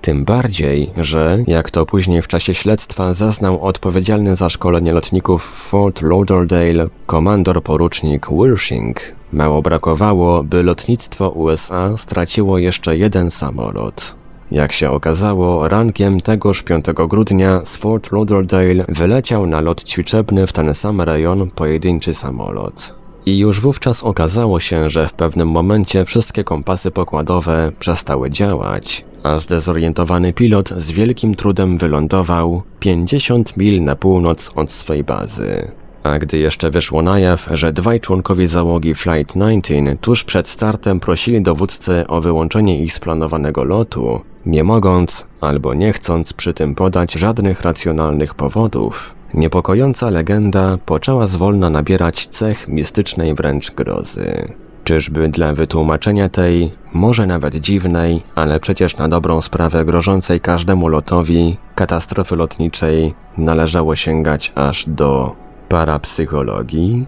Tym 0.00 0.24
bardziej, 0.24 0.90
że, 0.96 1.38
jak 1.46 1.70
to 1.70 1.86
później 1.86 2.22
w 2.22 2.28
czasie 2.28 2.54
śledztwa 2.54 3.14
zeznał 3.14 3.62
odpowiedzialny 3.62 4.36
za 4.36 4.50
szkolenie 4.50 4.92
lotników 4.92 5.44
w 5.44 5.68
Fort 5.68 6.02
Lauderdale 6.02 6.88
komandor 7.06 7.62
porucznik 7.62 8.26
Wirshing, 8.30 9.00
mało 9.32 9.62
brakowało, 9.62 10.44
by 10.44 10.62
lotnictwo 10.62 11.30
USA 11.30 11.96
straciło 11.96 12.58
jeszcze 12.58 12.96
jeden 12.96 13.30
samolot. 13.30 14.16
Jak 14.50 14.72
się 14.72 14.90
okazało, 14.90 15.68
rankiem 15.68 16.20
tegoż 16.20 16.62
5 16.62 16.84
grudnia 17.08 17.60
z 17.64 17.76
Fort 17.76 18.12
Lauderdale 18.12 18.84
wyleciał 18.88 19.46
na 19.46 19.60
lot 19.60 19.84
ćwiczebny 19.84 20.46
w 20.46 20.52
ten 20.52 20.74
sam 20.74 21.00
rejon 21.00 21.50
pojedynczy 21.50 22.14
samolot. 22.14 22.94
I 23.26 23.38
już 23.38 23.60
wówczas 23.60 24.02
okazało 24.02 24.60
się, 24.60 24.90
że 24.90 25.08
w 25.08 25.12
pewnym 25.12 25.48
momencie 25.48 26.04
wszystkie 26.04 26.44
kompasy 26.44 26.90
pokładowe 26.90 27.72
przestały 27.78 28.30
działać, 28.30 29.04
a 29.22 29.38
zdezorientowany 29.38 30.32
pilot 30.32 30.68
z 30.68 30.90
wielkim 30.90 31.34
trudem 31.34 31.78
wylądował 31.78 32.62
50 32.80 33.56
mil 33.56 33.84
na 33.84 33.96
północ 33.96 34.50
od 34.54 34.72
swej 34.72 35.04
bazy. 35.04 35.72
A 36.02 36.18
gdy 36.18 36.38
jeszcze 36.38 36.70
wyszło 36.70 37.02
na 37.02 37.18
jaw, 37.18 37.48
że 37.50 37.72
dwaj 37.72 38.00
członkowie 38.00 38.48
załogi 38.48 38.94
Flight 38.94 39.34
19 39.34 39.96
tuż 40.00 40.24
przed 40.24 40.48
startem 40.48 41.00
prosili 41.00 41.42
dowódcę 41.42 42.06
o 42.06 42.20
wyłączenie 42.20 42.82
ich 42.82 42.92
z 42.92 43.00
planowanego 43.00 43.64
lotu, 43.64 44.20
nie 44.46 44.64
mogąc 44.64 45.26
albo 45.40 45.74
nie 45.74 45.92
chcąc 45.92 46.32
przy 46.32 46.54
tym 46.54 46.74
podać 46.74 47.12
żadnych 47.12 47.60
racjonalnych 47.60 48.34
powodów, 48.34 49.14
niepokojąca 49.34 50.10
legenda 50.10 50.78
poczęła 50.86 51.26
zwolna 51.26 51.70
nabierać 51.70 52.26
cech 52.26 52.68
mistycznej 52.68 53.34
wręcz 53.34 53.70
grozy. 53.70 54.52
Czyżby 54.84 55.28
dla 55.28 55.52
wytłumaczenia 55.52 56.28
tej, 56.28 56.72
może 56.92 57.26
nawet 57.26 57.56
dziwnej, 57.56 58.22
ale 58.34 58.60
przecież 58.60 58.96
na 58.96 59.08
dobrą 59.08 59.40
sprawę 59.40 59.84
grożącej 59.84 60.40
każdemu 60.40 60.88
lotowi, 60.88 61.56
katastrofy 61.74 62.36
lotniczej 62.36 63.14
należało 63.38 63.96
sięgać 63.96 64.52
aż 64.54 64.88
do 64.88 65.36
parapsychologii? 65.68 67.06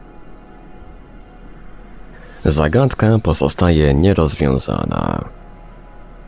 zagadka 2.44 3.18
pozostaje 3.18 3.94
nierozwiązana. 3.94 5.37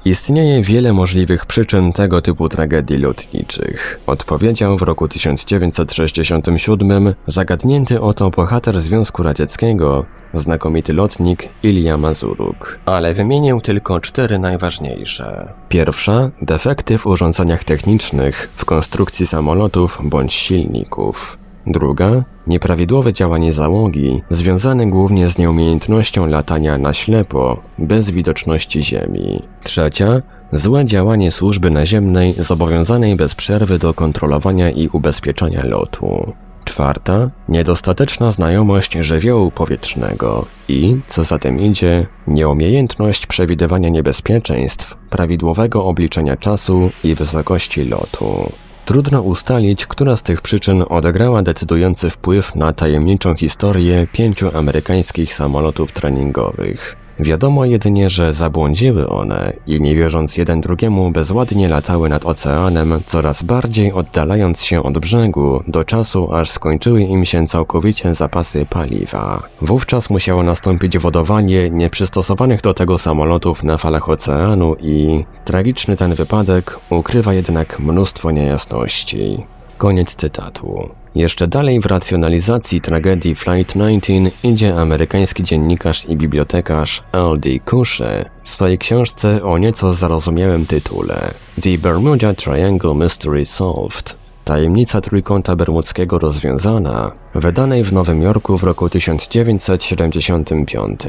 Istnieje 0.04 0.62
wiele 0.62 0.92
możliwych 0.92 1.47
przyczyn 1.47 1.92
tego 1.92 2.23
typu 2.23 2.49
tragedii 2.49 2.99
lotniczych. 2.99 4.00
Odpowiedział 4.07 4.78
w 4.78 4.83
roku 4.83 5.09
1967 5.09 7.14
zagadnięty 7.26 8.00
oto 8.00 8.30
bohater 8.30 8.80
Związku 8.80 9.23
Radzieckiego, 9.23 10.04
znakomity 10.35 10.92
lotnik 10.92 11.49
Ilja 11.62 11.99
Mazuruk, 11.99 12.78
ale 12.87 13.14
wymienił 13.14 13.61
tylko 13.61 14.00
cztery 14.00 14.38
najważniejsze. 14.38 15.52
Pierwsza 15.69 16.30
defekty 16.42 16.99
w 16.99 17.07
urządzeniach 17.07 17.64
technicznych, 17.64 18.49
w 18.57 18.64
konstrukcji 18.64 19.26
samolotów 19.26 19.99
bądź 20.02 20.33
silników. 20.33 21.40
Druga 21.67 22.25
nieprawidłowe 22.47 23.12
działanie 23.12 23.52
załogi, 23.52 24.23
związane 24.31 24.87
głównie 24.87 25.29
z 25.29 25.38
nieumiejętnością 25.38 26.26
latania 26.26 26.79
na 26.79 26.93
ślepo, 26.93 27.62
bez 27.79 28.11
widoczności 28.11 28.83
Ziemi. 28.83 29.43
Trzecia 29.62 30.23
złe 30.52 30.85
działanie 30.85 31.31
służby 31.31 31.71
naziemnej 31.71 32.35
zobowiązanej 32.38 33.17
bez 33.17 33.35
przerwy 33.35 33.79
do 33.79 33.95
kontrolowania 33.95 34.71
i 34.71 34.88
ubezpieczania 34.88 35.64
lotu. 35.64 36.33
Czwarta, 36.64 37.31
niedostateczna 37.49 38.31
znajomość 38.31 38.93
żywiołu 38.93 39.50
powietrznego 39.50 40.47
i, 40.69 40.97
co 41.07 41.25
za 41.25 41.38
tym 41.38 41.61
idzie, 41.61 42.07
nieumiejętność 42.26 43.26
przewidywania 43.26 43.88
niebezpieczeństw, 43.88 44.97
prawidłowego 45.11 45.85
obliczenia 45.85 46.37
czasu 46.37 46.90
i 47.05 47.14
wysokości 47.14 47.85
lotu. 47.85 48.52
Trudno 48.91 49.23
ustalić, 49.23 49.87
która 49.87 50.17
z 50.17 50.23
tych 50.23 50.43
przyczyn 50.43 50.85
odegrała 50.89 51.43
decydujący 51.43 52.11
wpływ 52.11 52.55
na 52.55 52.73
tajemniczą 52.73 53.35
historię 53.35 54.07
pięciu 54.13 54.57
amerykańskich 54.57 55.35
samolotów 55.35 55.93
treningowych. 55.93 56.97
Wiadomo 57.21 57.65
jedynie, 57.65 58.11
że 58.11 58.33
zabłądziły 58.33 59.09
one 59.09 59.53
i 59.67 59.81
nie 59.81 59.95
wierząc 59.95 60.37
jeden 60.37 60.61
drugiemu 60.61 61.11
bezładnie 61.11 61.69
latały 61.69 62.09
nad 62.09 62.27
oceanem, 62.27 63.00
coraz 63.07 63.43
bardziej 63.43 63.93
oddalając 63.93 64.62
się 64.62 64.83
od 64.83 64.99
brzegu 64.99 65.62
do 65.69 65.85
czasu, 65.85 66.35
aż 66.35 66.50
skończyły 66.50 67.03
im 67.03 67.25
się 67.25 67.47
całkowicie 67.47 68.15
zapasy 68.15 68.67
paliwa. 68.67 69.43
Wówczas 69.62 70.11
musiało 70.11 70.43
nastąpić 70.43 70.99
wodowanie 70.99 71.71
nieprzystosowanych 71.71 72.61
do 72.61 72.75
tego 72.75 72.99
samolotów 72.99 73.62
na 73.65 73.77
falach 73.77 74.09
oceanu 74.09 74.77
i 74.81 75.25
tragiczny 75.45 75.97
ten 75.97 76.15
wypadek 76.15 76.79
ukrywa 76.91 77.35
jednak 77.35 77.81
mnóstwo 77.81 78.31
niejasności. 78.31 79.47
Koniec 79.79 80.15
cytatu. 80.15 81.00
Jeszcze 81.14 81.49
dalej 81.49 81.81
w 81.81 81.87
racjonalizacji 81.87 82.81
tragedii 82.81 83.35
Flight 83.35 83.76
19 83.76 84.31
idzie 84.43 84.76
amerykański 84.76 85.43
dziennikarz 85.43 86.09
i 86.09 86.17
bibliotekarz 86.17 87.02
L.D. 87.12 87.59
Kushe 87.59 88.31
w 88.45 88.49
swojej 88.49 88.79
książce 88.79 89.43
o 89.43 89.59
nieco 89.59 89.95
zarozumiałym 89.95 90.67
tytule 90.67 91.35
The 91.62 91.79
Bermuda 91.79 92.35
Triangle 92.35 92.95
Mystery 92.95 93.47
Solved. 93.47 94.17
Tajemnica 94.45 95.00
Trójkąta 95.00 95.57
Bermudzkiego 95.57 96.19
rozwiązana, 96.19 97.12
wydanej 97.35 97.85
w 97.85 97.93
Nowym 97.93 98.23
Jorku 98.23 98.59
w 98.59 98.64
roku 98.64 98.88
1975. 98.88 101.00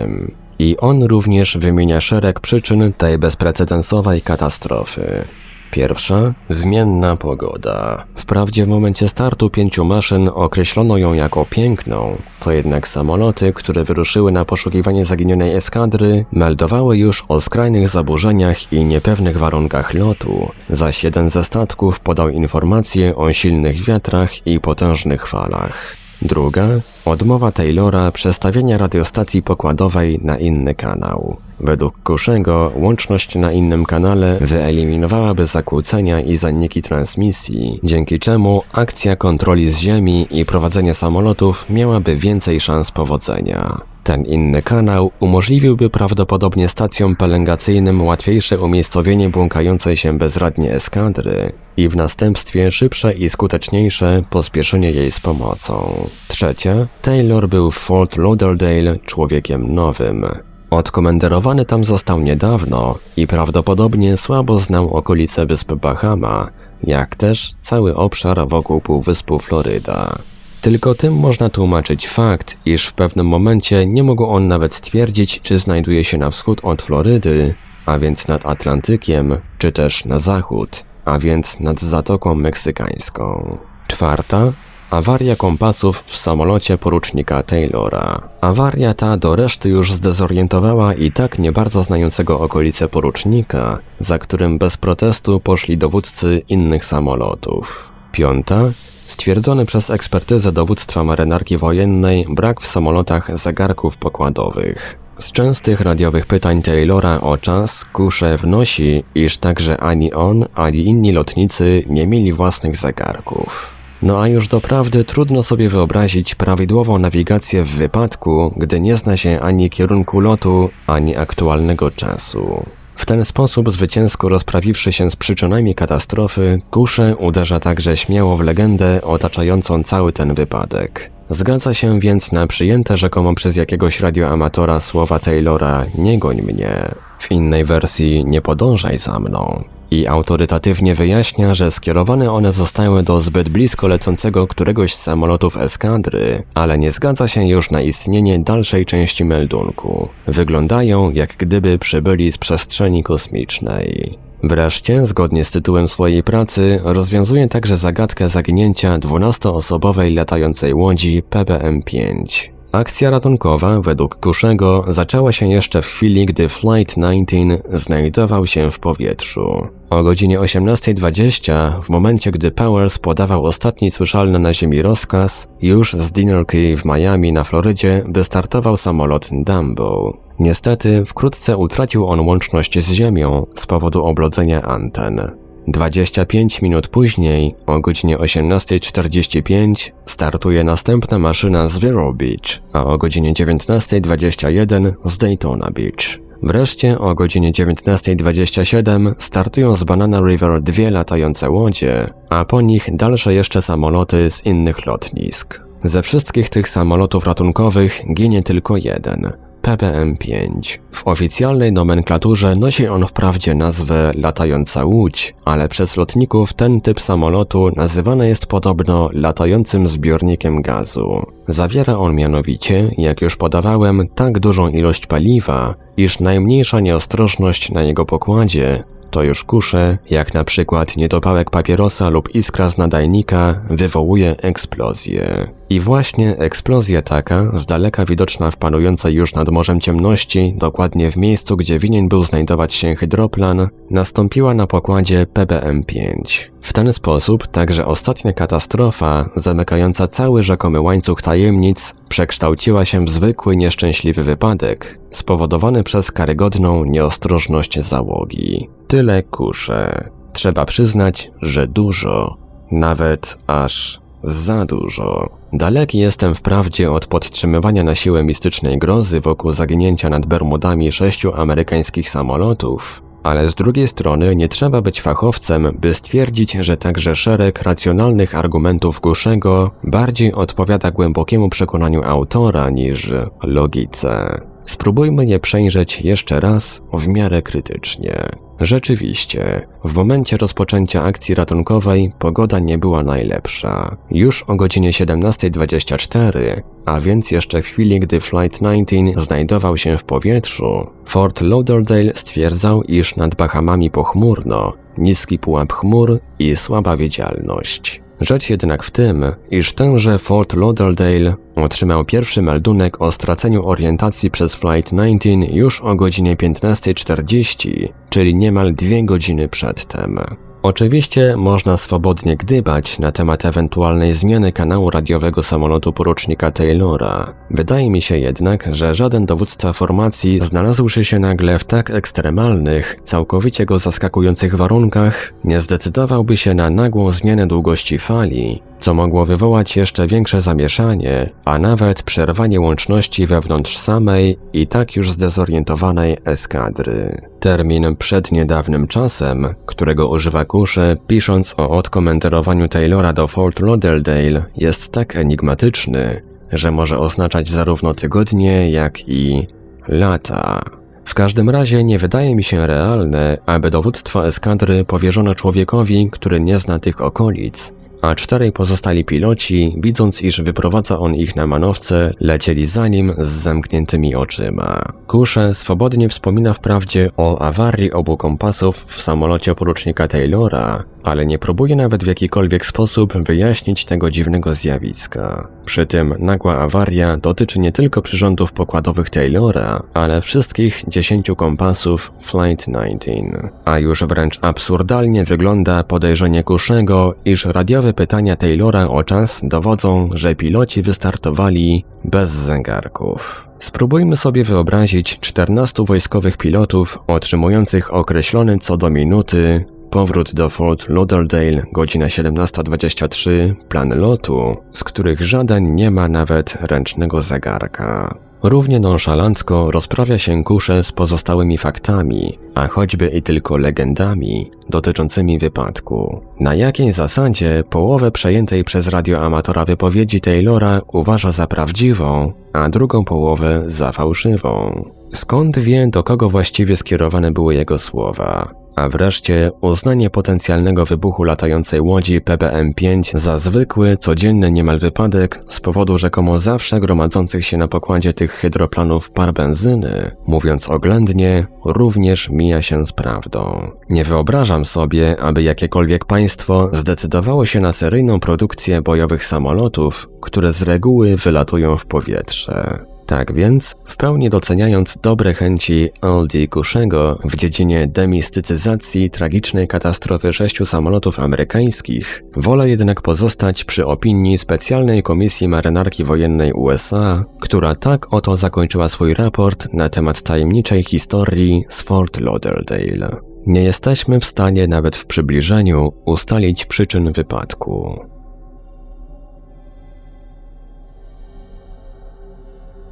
I 0.60 0.78
on 0.78 1.04
również 1.04 1.58
wymienia 1.58 2.02
szereg 2.02 2.40
przyczyn 2.40 2.94
tej 2.94 3.18
bezprecedensowej 3.18 4.22
katastrofy. 4.22 5.26
Pierwsza 5.72 6.34
zmienna 6.50 7.16
pogoda. 7.16 8.04
Wprawdzie 8.16 8.66
w 8.66 8.68
momencie 8.68 9.08
startu 9.08 9.50
pięciu 9.50 9.86
maszyn 9.86 10.30
określono 10.34 10.98
ją 10.98 11.14
jako 11.14 11.46
piękną, 11.46 12.18
to 12.40 12.52
jednak 12.52 12.88
samoloty, 12.88 13.54
które 13.54 13.84
wyruszyły 13.84 14.32
na 14.32 14.46
poszukiwanie 14.46 15.06
zaginionej 15.06 15.56
eskadry, 15.56 16.26
meldowały 16.32 16.98
już 16.98 17.26
o 17.28 17.42
skrajnych 17.42 17.88
zaburzeniach 17.88 18.74
i 18.74 18.86
niepewnych 18.86 19.38
warunkach 19.38 19.94
lotu, 19.94 20.50
zaś 20.70 21.04
jeden 21.04 21.30
ze 21.30 21.44
statków 21.44 22.00
podał 22.00 22.30
informacje 22.30 23.16
o 23.16 23.34
silnych 23.34 23.84
wiatrach 23.84 24.48
i 24.48 24.60
potężnych 24.60 25.28
falach. 25.28 25.96
Druga 26.22 26.68
odmowa 27.06 27.52
Taylora 27.52 28.12
przestawienia 28.12 28.78
radiostacji 28.78 29.44
pokładowej 29.44 30.20
na 30.24 30.38
inny 30.38 30.76
kanał. 30.76 31.38
Według 31.64 32.04
Kuszego 32.04 32.72
łączność 32.76 33.36
na 33.36 33.52
innym 33.52 33.86
kanale 33.86 34.38
wyeliminowałaby 34.42 35.46
zakłócenia 35.46 36.22
i 36.22 36.38
zaniki 36.38 36.82
transmisji, 36.82 37.80
dzięki 37.84 38.20
czemu 38.20 38.64
akcja 38.74 39.16
kontroli 39.16 39.70
z 39.70 39.80
Ziemi 39.80 40.28
i 40.32 40.46
prowadzenie 40.46 40.94
samolotów 40.94 41.66
miałaby 41.70 42.16
więcej 42.16 42.60
szans 42.60 42.92
powodzenia. 42.92 43.82
Ten 44.04 44.26
inny 44.26 44.62
kanał 44.62 45.12
umożliwiłby 45.20 45.90
prawdopodobnie 45.90 46.70
stacjom 46.70 47.16
pelengacyjnym 47.16 48.02
łatwiejsze 48.02 48.60
umiejscowienie 48.60 49.30
błąkającej 49.30 49.98
się 49.98 50.18
bezradnie 50.18 50.74
eskadry 50.74 51.54
i 51.78 51.90
w 51.90 51.96
następstwie 51.96 52.72
szybsze 52.72 53.14
i 53.14 53.30
skuteczniejsze 53.30 54.24
pospieszenie 54.30 54.92
jej 54.92 55.12
z 55.12 55.20
pomocą. 55.20 56.08
Trzecia, 56.28 56.88
Taylor 57.02 57.50
był 57.50 57.72
w 57.72 57.78
Fort 57.78 58.18
Lauderdale 58.18 58.98
człowiekiem 59.06 59.74
nowym. 59.76 60.26
Odkomenderowany 60.72 61.66
tam 61.66 61.84
został 61.84 62.20
niedawno 62.20 62.96
i 63.18 63.28
prawdopodobnie 63.28 64.18
słabo 64.18 64.58
znał 64.58 64.94
okolice 64.94 65.46
wysp 65.46 65.74
Bahama, 65.74 66.50
jak 66.84 67.16
też 67.16 67.54
cały 67.60 67.96
obszar 67.96 68.48
wokół 68.48 68.82
półwyspu 68.82 69.40
Floryda. 69.40 70.16
Tylko 70.62 70.96
tym 70.96 71.16
można 71.16 71.50
tłumaczyć 71.50 72.08
fakt, 72.08 72.58
iż 72.66 72.86
w 72.86 72.94
pewnym 72.94 73.28
momencie 73.28 73.86
nie 73.86 74.04
mógł 74.04 74.26
on 74.26 74.48
nawet 74.48 74.76
stwierdzić, 74.76 75.42
czy 75.42 75.60
znajduje 75.60 76.04
się 76.04 76.18
na 76.18 76.30
wschód 76.30 76.62
od 76.64 76.82
Florydy, 76.82 77.54
a 77.86 78.00
więc 78.00 78.28
nad 78.28 78.46
Atlantykiem, 78.46 79.36
czy 79.58 79.72
też 79.72 80.06
na 80.06 80.20
zachód, 80.20 80.84
a 81.06 81.20
więc 81.20 81.60
nad 81.60 81.82
Zatoką 81.82 82.36
Meksykańską. 82.36 83.58
Czwarta, 83.88 84.54
Awaria 84.92 85.36
kompasów 85.36 86.04
w 86.06 86.18
samolocie 86.18 86.78
porucznika 86.78 87.44
Taylora. 87.44 88.30
Awaria 88.42 88.94
ta 88.94 89.18
do 89.18 89.36
reszty 89.36 89.70
już 89.70 89.92
zdezorientowała 89.92 90.94
i 90.94 91.12
tak 91.12 91.40
nie 91.40 91.52
bardzo 91.52 91.84
znającego 91.84 92.40
okolice 92.40 92.88
porucznika, 92.88 93.80
za 94.00 94.20
którym 94.20 94.58
bez 94.58 94.78
protestu 94.78 95.40
poszli 95.40 95.78
dowódcy 95.78 96.42
innych 96.50 96.86
samolotów. 96.86 97.92
Piąta, 98.12 98.62
stwierdzony 99.06 99.66
przez 99.66 99.90
ekspertyzę 99.90 100.52
dowództwa 100.52 101.04
marynarki 101.04 101.58
wojennej 101.58 102.26
brak 102.30 102.62
w 102.62 102.68
samolotach 102.68 103.38
zegarków 103.40 103.98
pokładowych. 103.98 105.00
Z 105.20 105.32
częstych 105.32 105.82
radiowych 105.82 106.26
pytań 106.26 106.62
Taylora 106.62 107.22
o 107.22 107.38
czas 107.38 107.86
Kusze 107.86 108.38
wnosi, 108.38 109.04
iż 109.16 109.38
także 109.38 109.78
ani 109.78 110.14
on, 110.14 110.46
ani 110.56 110.86
inni 110.86 111.12
lotnicy 111.12 111.84
nie 111.90 112.08
mieli 112.08 112.34
własnych 112.34 112.78
zegarków. 112.78 113.81
No 114.02 114.22
a 114.22 114.28
już 114.28 114.48
doprawdy 114.48 115.04
trudno 115.04 115.44
sobie 115.44 115.70
wyobrazić 115.70 116.36
prawidłową 116.36 117.00
nawigację 117.00 117.64
w 117.64 117.70
wypadku, 117.70 118.54
gdy 118.58 118.80
nie 118.80 118.98
zna 118.98 119.18
się 119.18 119.40
ani 119.42 119.70
kierunku 119.70 120.20
lotu, 120.20 120.70
ani 120.88 121.16
aktualnego 121.16 121.92
czasu. 121.92 122.66
W 122.96 123.06
ten 123.06 123.26
sposób, 123.26 123.72
zwycięsko 123.72 124.30
rozprawiwszy 124.30 124.92
się 124.94 125.12
z 125.12 125.16
przyczynami 125.16 125.76
katastrofy, 125.76 126.62
Kusze 126.72 127.16
uderza 127.16 127.60
także 127.60 127.98
śmiało 127.98 128.38
w 128.38 128.42
legendę 128.42 129.02
otaczającą 129.02 129.84
cały 129.84 130.14
ten 130.14 130.34
wypadek. 130.34 131.12
Zgadza 131.30 131.74
się 131.74 132.00
więc 132.00 132.32
na 132.32 132.48
przyjęte 132.48 132.98
rzekomo 132.98 133.36
przez 133.36 133.56
jakiegoś 133.56 134.00
radioamatora 134.00 134.80
słowa 134.80 135.20
Taylora 135.20 135.86
nie 135.98 136.20
goń 136.20 136.42
mnie. 136.42 136.86
W 137.20 137.32
innej 137.32 137.66
wersji 137.66 138.26
nie 138.26 138.42
podążaj 138.42 138.98
za 138.98 139.20
mną 139.20 139.64
i 139.92 140.08
autorytatywnie 140.08 140.96
wyjaśnia, 140.96 141.56
że 141.56 141.72
skierowane 141.72 142.32
one 142.32 142.54
zostały 142.54 143.04
do 143.04 143.22
zbyt 143.22 143.50
blisko 143.50 143.88
lecącego 143.88 144.48
któregoś 144.48 144.96
z 144.96 145.02
samolotów 145.02 145.58
eskadry, 145.58 146.44
ale 146.54 146.78
nie 146.78 146.92
zgadza 146.92 147.28
się 147.28 147.48
już 147.48 147.72
na 147.72 147.82
istnienie 147.82 148.40
dalszej 148.40 148.86
części 148.86 149.26
meldunku. 149.26 150.10
Wyglądają 150.28 151.12
jak 151.12 151.36
gdyby 151.38 151.80
przybyli 151.80 152.32
z 152.32 152.38
przestrzeni 152.38 153.04
kosmicznej. 153.04 154.18
Wreszcie, 154.44 155.06
zgodnie 155.06 155.46
z 155.46 155.52
tytułem 155.52 155.88
swojej 155.88 156.24
pracy, 156.24 156.80
rozwiązuje 156.84 157.48
także 157.48 157.78
zagadkę 157.78 158.30
zaginięcia 158.30 158.98
12-osobowej 159.00 160.16
latającej 160.16 160.74
łodzi 160.74 161.24
PBM-5. 161.30 162.50
Akcja 162.72 163.10
ratunkowa, 163.10 163.82
według 163.82 164.16
Kuszego, 164.16 164.86
zaczęła 164.88 165.32
się 165.32 165.48
jeszcze 165.48 165.82
w 165.82 165.86
chwili, 165.86 166.26
gdy 166.26 166.50
Flight 166.50 166.96
19 166.96 167.62
znajdował 167.74 168.48
się 168.48 168.72
w 168.72 168.80
powietrzu. 168.80 169.68
O 169.92 170.04
godzinie 170.04 170.40
18.20, 170.40 171.82
w 171.82 171.90
momencie 171.90 172.32
gdy 172.32 172.52
Powers 172.52 172.98
podawał 172.98 173.46
ostatni 173.46 173.92
słyszalny 173.92 174.40
na 174.40 174.54
ziemi 174.54 174.82
rozkaz, 174.82 175.48
już 175.62 175.94
z 175.94 176.12
Dinner 176.12 176.46
Key 176.46 176.76
w 176.76 176.86
Miami 176.86 177.34
na 177.34 177.44
Florydzie 177.44 178.04
wystartował 178.08 178.78
samolot 178.78 179.30
Dumbo. 179.32 180.18
Niestety, 180.40 181.06
wkrótce 181.06 181.58
utracił 181.58 182.08
on 182.08 182.20
łączność 182.20 182.80
z 182.80 182.92
ziemią 182.92 183.46
z 183.56 183.66
powodu 183.66 184.06
oblodzenia 184.06 184.62
anten. 184.62 185.22
25 185.68 186.62
minut 186.62 186.88
później, 186.88 187.56
o 187.68 187.80
godzinie 187.80 188.18
18.45, 188.18 189.92
startuje 190.06 190.64
następna 190.64 191.20
maszyna 191.20 191.68
z 191.68 191.78
Vero 191.78 192.14
Beach, 192.14 192.62
a 192.74 192.86
o 192.86 192.98
godzinie 192.98 193.34
19.21 193.34 194.94
z 195.06 195.18
Daytona 195.18 195.72
Beach. 195.72 196.21
Wreszcie 196.44 197.00
o 197.00 197.16
godzinie 197.16 197.52
19.27 197.52 199.14
startują 199.20 199.76
z 199.76 199.84
Banana 199.84 200.20
River 200.20 200.62
dwie 200.62 200.92
latające 200.92 201.50
łodzie, 201.50 202.10
a 202.30 202.46
po 202.46 202.62
nich 202.62 202.90
dalsze 202.96 203.34
jeszcze 203.34 203.62
samoloty 203.62 204.30
z 204.32 204.46
innych 204.46 204.86
lotnisk. 204.86 205.62
Ze 205.84 206.02
wszystkich 206.02 206.50
tych 206.50 206.70
samolotów 206.70 207.26
ratunkowych 207.26 208.02
ginie 208.14 208.44
tylko 208.44 208.78
jeden. 208.78 209.32
PBM-5. 209.62 210.78
W 210.92 211.08
oficjalnej 211.08 211.72
nomenklaturze 211.72 212.56
nosi 212.56 212.88
on 212.88 213.08
wprawdzie 213.08 213.56
nazwę 213.56 214.12
latająca 214.16 214.86
łódź, 214.86 215.36
ale 215.46 215.70
przez 215.70 215.98
lotników 215.98 216.54
ten 216.54 216.82
typ 216.82 217.02
samolotu 217.02 217.70
nazywany 217.76 218.28
jest 218.28 218.46
podobno 218.46 219.10
latającym 219.14 219.88
zbiornikiem 219.88 220.62
gazu. 220.62 221.26
Zawiera 221.48 221.98
on 221.98 222.16
mianowicie, 222.16 222.92
jak 222.98 223.22
już 223.22 223.36
podawałem, 223.38 224.08
tak 224.16 224.40
dużą 224.40 224.70
ilość 224.70 225.08
paliwa, 225.08 225.76
iż 225.98 226.20
najmniejsza 226.20 226.80
nieostrożność 226.80 227.72
na 227.72 227.84
jego 227.84 228.06
pokładzie 228.06 228.84
to 229.12 229.24
już 229.24 229.44
kusze, 229.44 229.98
jak 230.10 230.34
na 230.34 230.44
przykład 230.44 230.98
niedopałek 230.98 231.50
papierosa 231.50 232.10
lub 232.10 232.36
iskra 232.36 232.70
z 232.70 232.78
nadajnika, 232.78 233.62
wywołuje 233.70 234.36
eksplozję. 234.42 235.48
I 235.72 235.80
właśnie 235.80 236.38
eksplozja 236.38 237.02
taka, 237.02 237.52
z 237.54 237.66
daleka 237.66 238.06
widoczna 238.06 238.52
w 238.52 238.58
panującej 238.58 239.14
już 239.14 239.36
nad 239.36 239.50
morzem 239.50 239.82
ciemności, 239.82 240.54
dokładnie 240.58 241.12
w 241.12 241.18
miejscu, 241.18 241.58
gdzie 241.58 241.80
winien 241.80 242.08
był 242.08 242.24
znajdować 242.24 242.74
się 242.74 242.96
hydroplan, 242.96 243.68
nastąpiła 243.90 244.54
na 244.54 244.68
pokładzie 244.68 245.26
PBM-5. 245.34 246.50
W 246.62 246.74
ten 246.74 246.94
sposób 246.94 247.48
także 247.48 247.86
ostatnia 247.86 248.34
katastrofa, 248.34 249.30
zamykająca 249.36 250.08
cały 250.08 250.44
rzekomy 250.44 250.82
łańcuch 250.82 251.22
tajemnic, 251.22 251.96
przekształciła 252.10 252.86
się 252.86 253.06
w 253.06 253.10
zwykły 253.10 253.56
nieszczęśliwy 253.56 254.24
wypadek, 254.24 255.00
spowodowany 255.12 255.84
przez 255.84 256.12
karygodną 256.12 256.86
nieostrożność 256.86 257.80
załogi. 257.80 258.70
Tyle 258.88 259.24
kusze. 259.24 260.10
Trzeba 260.34 260.66
przyznać, 260.66 261.32
że 261.42 261.68
dużo, 261.68 262.38
nawet 262.72 263.38
aż 263.48 264.02
za 264.24 264.66
dużo. 264.66 265.30
Daleki 265.54 266.00
jestem 266.00 266.36
wprawdzie 266.36 266.92
od 266.92 267.06
podtrzymywania 267.06 267.84
na 267.84 267.96
siłę 267.96 268.24
mistycznej 268.24 268.78
grozy 268.78 269.22
wokół 269.22 269.52
zaginięcia 269.52 270.10
nad 270.10 270.26
Bermudami 270.26 270.92
sześciu 270.92 271.34
amerykańskich 271.42 272.10
samolotów, 272.10 273.04
ale 273.24 273.50
z 273.50 273.56
drugiej 273.56 273.88
strony 273.88 274.36
nie 274.36 274.50
trzeba 274.50 274.82
być 274.82 275.02
fachowcem, 275.02 275.78
by 275.80 275.94
stwierdzić, 275.94 276.52
że 276.52 276.78
także 276.78 277.16
szereg 277.16 277.62
racjonalnych 277.62 278.36
argumentów 278.36 279.00
Guszego 279.00 279.72
bardziej 279.84 280.34
odpowiada 280.34 280.92
głębokiemu 280.92 281.50
przekonaniu 281.50 282.04
autora 282.04 282.70
niż 282.70 283.12
logice. 283.44 284.42
Spróbujmy 284.66 285.26
je 285.26 285.40
przejrzeć 285.40 286.02
jeszcze 286.02 286.40
raz 286.40 286.82
w 286.94 287.08
miarę 287.08 287.42
krytycznie. 287.42 288.30
Rzeczywiście, 288.62 289.68
w 289.86 289.96
momencie 289.96 290.38
rozpoczęcia 290.38 291.04
akcji 291.04 291.36
ratunkowej 291.36 292.12
pogoda 292.20 292.60
nie 292.60 292.78
była 292.78 293.04
najlepsza. 293.04 293.98
Już 294.12 294.44
o 294.44 294.56
godzinie 294.56 294.92
17.24, 294.92 296.62
a 296.86 297.02
więc 297.02 297.32
jeszcze 297.32 297.62
w 297.62 297.66
chwili, 297.66 298.00
gdy 298.00 298.20
Flight 298.20 298.62
19 298.62 299.22
znajdował 299.22 299.78
się 299.78 299.98
w 299.98 300.04
powietrzu, 300.04 300.90
Fort 301.06 301.42
Lauderdale 301.42 302.14
stwierdzał, 302.16 302.84
iż 302.84 303.16
nad 303.16 303.36
Bahamami 303.36 303.92
pochmurno, 303.92 304.74
niski 304.98 305.40
pułap 305.40 305.74
chmur 305.74 306.20
i 306.40 306.56
słaba 306.56 306.98
widzialność. 306.98 308.02
Rzecz 308.22 308.50
jednak 308.50 308.84
w 308.84 308.92
tym, 308.92 309.26
iż 309.52 309.74
tenże 309.74 310.20
Fort 310.20 310.54
Lauderdale 310.54 311.36
otrzymał 311.56 312.06
pierwszy 312.06 312.42
meldunek 312.42 313.02
o 313.02 313.12
straceniu 313.12 313.66
orientacji 313.66 314.32
przez 314.32 314.56
Flight 314.56 314.92
19 314.92 315.30
już 315.56 315.82
o 315.82 315.96
godzinie 315.96 316.36
15.40, 316.36 317.90
czyli 318.10 318.36
niemal 318.36 318.74
dwie 318.74 319.04
godziny 319.04 319.50
przedtem. 319.50 320.20
Oczywiście 320.64 321.36
można 321.38 321.78
swobodnie 321.78 322.38
gdybać 322.38 323.00
na 323.00 323.12
temat 323.12 323.46
ewentualnej 323.46 324.14
zmiany 324.14 324.52
kanału 324.52 324.90
radiowego 324.90 325.44
samolotu 325.44 325.94
porucznika 325.94 326.52
Taylora. 326.52 327.34
Wydaje 327.50 327.90
mi 327.90 328.02
się 328.02 328.18
jednak, 328.18 328.70
że 328.72 328.96
żaden 328.96 329.26
dowódca 329.26 329.74
formacji 329.74 330.40
znalazłszy 330.40 331.06
się 331.06 331.20
nagle 331.20 331.60
w 331.60 331.64
tak 331.64 331.90
ekstremalnych, 331.90 332.96
całkowicie 333.04 333.66
go 333.66 333.80
zaskakujących 333.80 334.56
warunkach, 334.56 335.34
nie 335.44 335.62
zdecydowałby 335.62 336.38
się 336.38 336.54
na 336.54 336.70
nagłą 336.70 337.12
zmianę 337.12 337.48
długości 337.48 338.00
fali, 338.00 338.62
co 338.82 338.94
mogło 338.94 339.26
wywołać 339.26 339.78
jeszcze 339.78 340.08
większe 340.08 340.42
zamieszanie, 340.42 341.30
a 341.46 341.60
nawet 341.60 342.04
przerwanie 342.04 342.62
łączności 342.62 343.28
wewnątrz 343.28 343.78
samej 343.78 344.38
i 344.54 344.68
tak 344.68 344.96
już 344.96 345.12
zdezorientowanej 345.12 346.18
eskadry. 346.26 347.31
Termin 347.42 347.96
przed 347.96 348.32
niedawnym 348.32 348.88
czasem, 348.88 349.48
którego 349.66 350.10
używa 350.10 350.46
Kusze, 350.46 350.98
pisząc 351.08 351.56
o 351.58 351.70
odkomenterowaniu 351.70 352.68
Taylora 352.68 353.14
do 353.14 353.28
Fort 353.28 353.60
Lauderdale, 353.60 354.44
jest 354.58 354.92
tak 354.92 355.16
enigmatyczny, 355.16 356.22
że 356.52 356.72
może 356.72 357.00
oznaczać 357.00 357.50
zarówno 357.50 357.94
tygodnie, 357.94 358.72
jak 358.72 359.10
i 359.10 359.48
lata. 359.88 360.62
W 361.06 361.14
każdym 361.14 361.50
razie 361.50 361.84
nie 361.84 362.00
wydaje 362.00 362.36
mi 362.36 362.44
się 362.44 362.68
realne, 362.68 363.38
aby 363.46 363.72
dowództwo 363.72 364.28
eskadry 364.28 364.86
powierzono 364.86 365.36
człowiekowi, 365.36 366.10
który 366.12 366.40
nie 366.40 366.60
zna 366.60 366.80
tych 366.80 367.02
okolic, 367.02 367.74
a 368.02 368.16
czterej 368.16 368.52
pozostali 368.52 369.06
piloci, 369.06 369.76
widząc 369.78 370.22
iż 370.22 370.42
wyprowadza 370.42 371.00
on 371.00 371.16
ich 371.16 371.36
na 371.36 371.48
manowce, 371.48 372.14
lecieli 372.20 372.66
za 372.66 372.88
nim 372.88 373.14
z 373.18 373.28
zamkniętymi 373.28 374.16
oczyma. 374.16 374.82
Kusze 375.08 375.56
swobodnie 375.56 376.10
wspomina 376.10 376.54
wprawdzie 376.54 377.10
o 377.18 377.42
awarii 377.42 377.92
obu 377.92 378.18
kompasów 378.18 378.86
w 378.86 379.02
samolocie 379.02 379.56
porucznika 379.56 380.08
Taylora, 380.08 380.84
ale 381.04 381.26
nie 381.26 381.40
próbuje 381.40 381.76
nawet 381.76 382.04
w 382.04 382.08
jakikolwiek 382.08 382.66
sposób 382.66 383.14
wyjaśnić 383.18 383.86
tego 383.86 384.12
dziwnego 384.12 384.56
zjawiska. 384.56 385.48
Przy 385.66 385.86
tym 385.86 386.16
nagła 386.20 386.58
awaria 386.58 387.18
dotyczy 387.18 387.60
nie 387.60 387.72
tylko 387.72 388.02
przyrządów 388.02 388.54
pokładowych 388.54 389.10
Taylora, 389.10 389.84
ale 389.94 390.22
wszystkich 390.22 390.84
dziesięciu 390.88 391.36
kompasów 391.36 392.12
Flight 392.22 392.68
19. 392.68 393.52
A 393.66 393.80
już 393.80 394.04
wręcz 394.04 394.40
absurdalnie 394.42 395.24
wygląda 395.24 395.84
podejrzenie 395.84 396.44
Kuszego, 396.44 397.16
iż 397.26 397.46
pytania 397.94 398.36
Taylora 398.36 398.88
o 398.88 399.04
czas 399.04 399.42
dowodzą, 399.44 400.10
że 400.14 400.36
piloci 400.36 400.82
wystartowali 400.82 401.86
bez 402.06 402.30
zegarków. 402.30 403.48
Spróbujmy 403.60 404.18
sobie 404.18 404.44
wyobrazić 404.44 405.20
14 405.20 405.84
wojskowych 405.86 406.38
pilotów 406.38 407.00
otrzymujących 407.08 407.94
określony 407.94 408.58
co 408.60 408.78
do 408.78 408.90
minuty 408.90 409.66
Powrót 409.92 410.34
do 410.34 410.50
Fort 410.50 410.90
Lauderdale, 410.90 411.64
godzina 411.72 412.06
17.23, 412.06 413.56
plan 413.70 414.00
lotu, 414.00 414.58
z 414.72 414.84
których 414.84 415.22
żaden 415.22 415.76
nie 415.76 415.92
ma 415.92 416.08
nawet 416.08 416.58
ręcznego 416.62 417.22
zegarka. 417.22 418.18
Równie 418.44 418.80
nonszalancko 418.80 419.72
rozprawia 419.72 420.18
się 420.18 420.44
kusze 420.44 420.84
z 420.84 420.92
pozostałymi 420.92 421.58
faktami, 421.58 422.38
a 422.56 422.68
choćby 422.68 423.08
i 423.08 423.22
tylko 423.22 423.58
legendami 423.58 424.52
dotyczącymi 424.70 425.40
wypadku. 425.40 426.22
Na 426.40 426.56
jakiej 426.56 426.92
zasadzie 426.92 427.64
połowę 427.70 428.12
przejętej 428.12 428.64
przez 428.64 428.88
radioamatora 428.88 429.66
wypowiedzi 429.66 430.22
Taylora 430.22 430.82
uważa 430.94 431.32
za 431.32 431.48
prawdziwą, 431.48 432.34
a 432.54 432.70
drugą 432.70 433.06
połowę 433.06 433.64
za 433.66 433.92
fałszywą? 433.92 434.84
Skąd 435.14 435.60
wie, 435.60 435.88
do 435.88 436.04
kogo 436.04 436.30
właściwie 436.30 436.76
skierowane 436.76 437.32
były 437.32 437.56
jego 437.56 437.78
słowa? 437.78 438.62
A 438.76 438.90
wreszcie 438.90 439.52
uznanie 439.62 440.10
potencjalnego 440.10 440.86
wybuchu 440.86 441.24
latającej 441.24 441.82
łodzi 441.82 442.22
PBM-5 442.22 443.18
za 443.18 443.38
zwykły, 443.38 443.98
codzienny 443.98 444.52
niemal 444.52 444.80
wypadek 444.80 445.40
z 445.50 445.60
powodu 445.60 445.98
rzekomo 445.98 446.40
zawsze 446.40 446.80
gromadzących 446.80 447.46
się 447.46 447.58
na 447.58 447.68
pokładzie 447.68 448.14
tych 448.14 448.32
hydroplanów 448.32 449.12
par 449.12 449.34
benzyny, 449.34 450.12
mówiąc 450.28 450.70
oględnie, 450.70 451.48
również 451.66 452.30
mija 452.30 452.62
się 452.62 452.86
z 452.86 452.92
prawdą. 452.92 453.72
Nie 453.90 454.04
wyobrażam 454.04 454.66
sobie, 454.66 455.22
aby 455.22 455.44
jakiekolwiek 455.44 456.06
państwo 456.06 456.70
zdecydowało 456.74 457.46
się 457.46 457.60
na 457.60 457.74
seryjną 457.74 458.20
produkcję 458.20 458.82
bojowych 458.82 459.26
samolotów, 459.26 460.10
które 460.22 460.54
z 460.54 460.62
reguły 460.62 461.16
wylatują 461.16 461.78
w 461.78 461.86
powietrze. 461.86 462.91
Tak 463.12 463.34
więc, 463.34 463.76
w 463.86 463.98
pełni 463.98 464.30
doceniając 464.30 464.98
dobre 464.98 465.34
chęci 465.34 465.90
Aldi 466.02 466.48
Kuszego 466.48 467.20
w 467.24 467.36
dziedzinie 467.36 467.88
demistycyzacji 467.88 469.10
tragicznej 469.10 469.68
katastrofy 469.68 470.34
sześciu 470.34 470.66
samolotów 470.66 471.20
amerykańskich, 471.20 472.24
wolę 472.38 472.70
jednak 472.70 473.02
pozostać 473.02 473.64
przy 473.64 473.86
opinii 473.86 474.38
Specjalnej 474.38 475.04
Komisji 475.04 475.48
Marynarki 475.48 476.04
Wojennej 476.04 476.54
USA, 476.54 477.26
która 477.42 477.76
tak 477.76 478.14
oto 478.14 478.38
zakończyła 478.38 478.90
swój 478.90 479.14
raport 479.14 479.74
na 479.74 479.90
temat 479.90 480.22
tajemniczej 480.22 480.84
historii 480.84 481.64
z 481.70 481.82
Fort 481.82 482.20
Lauderdale. 482.20 483.10
Nie 483.48 483.64
jesteśmy 483.64 484.20
w 484.20 484.26
stanie 484.26 484.68
nawet 484.68 484.96
w 484.96 485.06
przybliżeniu 485.06 485.94
ustalić 486.06 486.66
przyczyn 486.66 487.12
wypadku. 487.12 488.11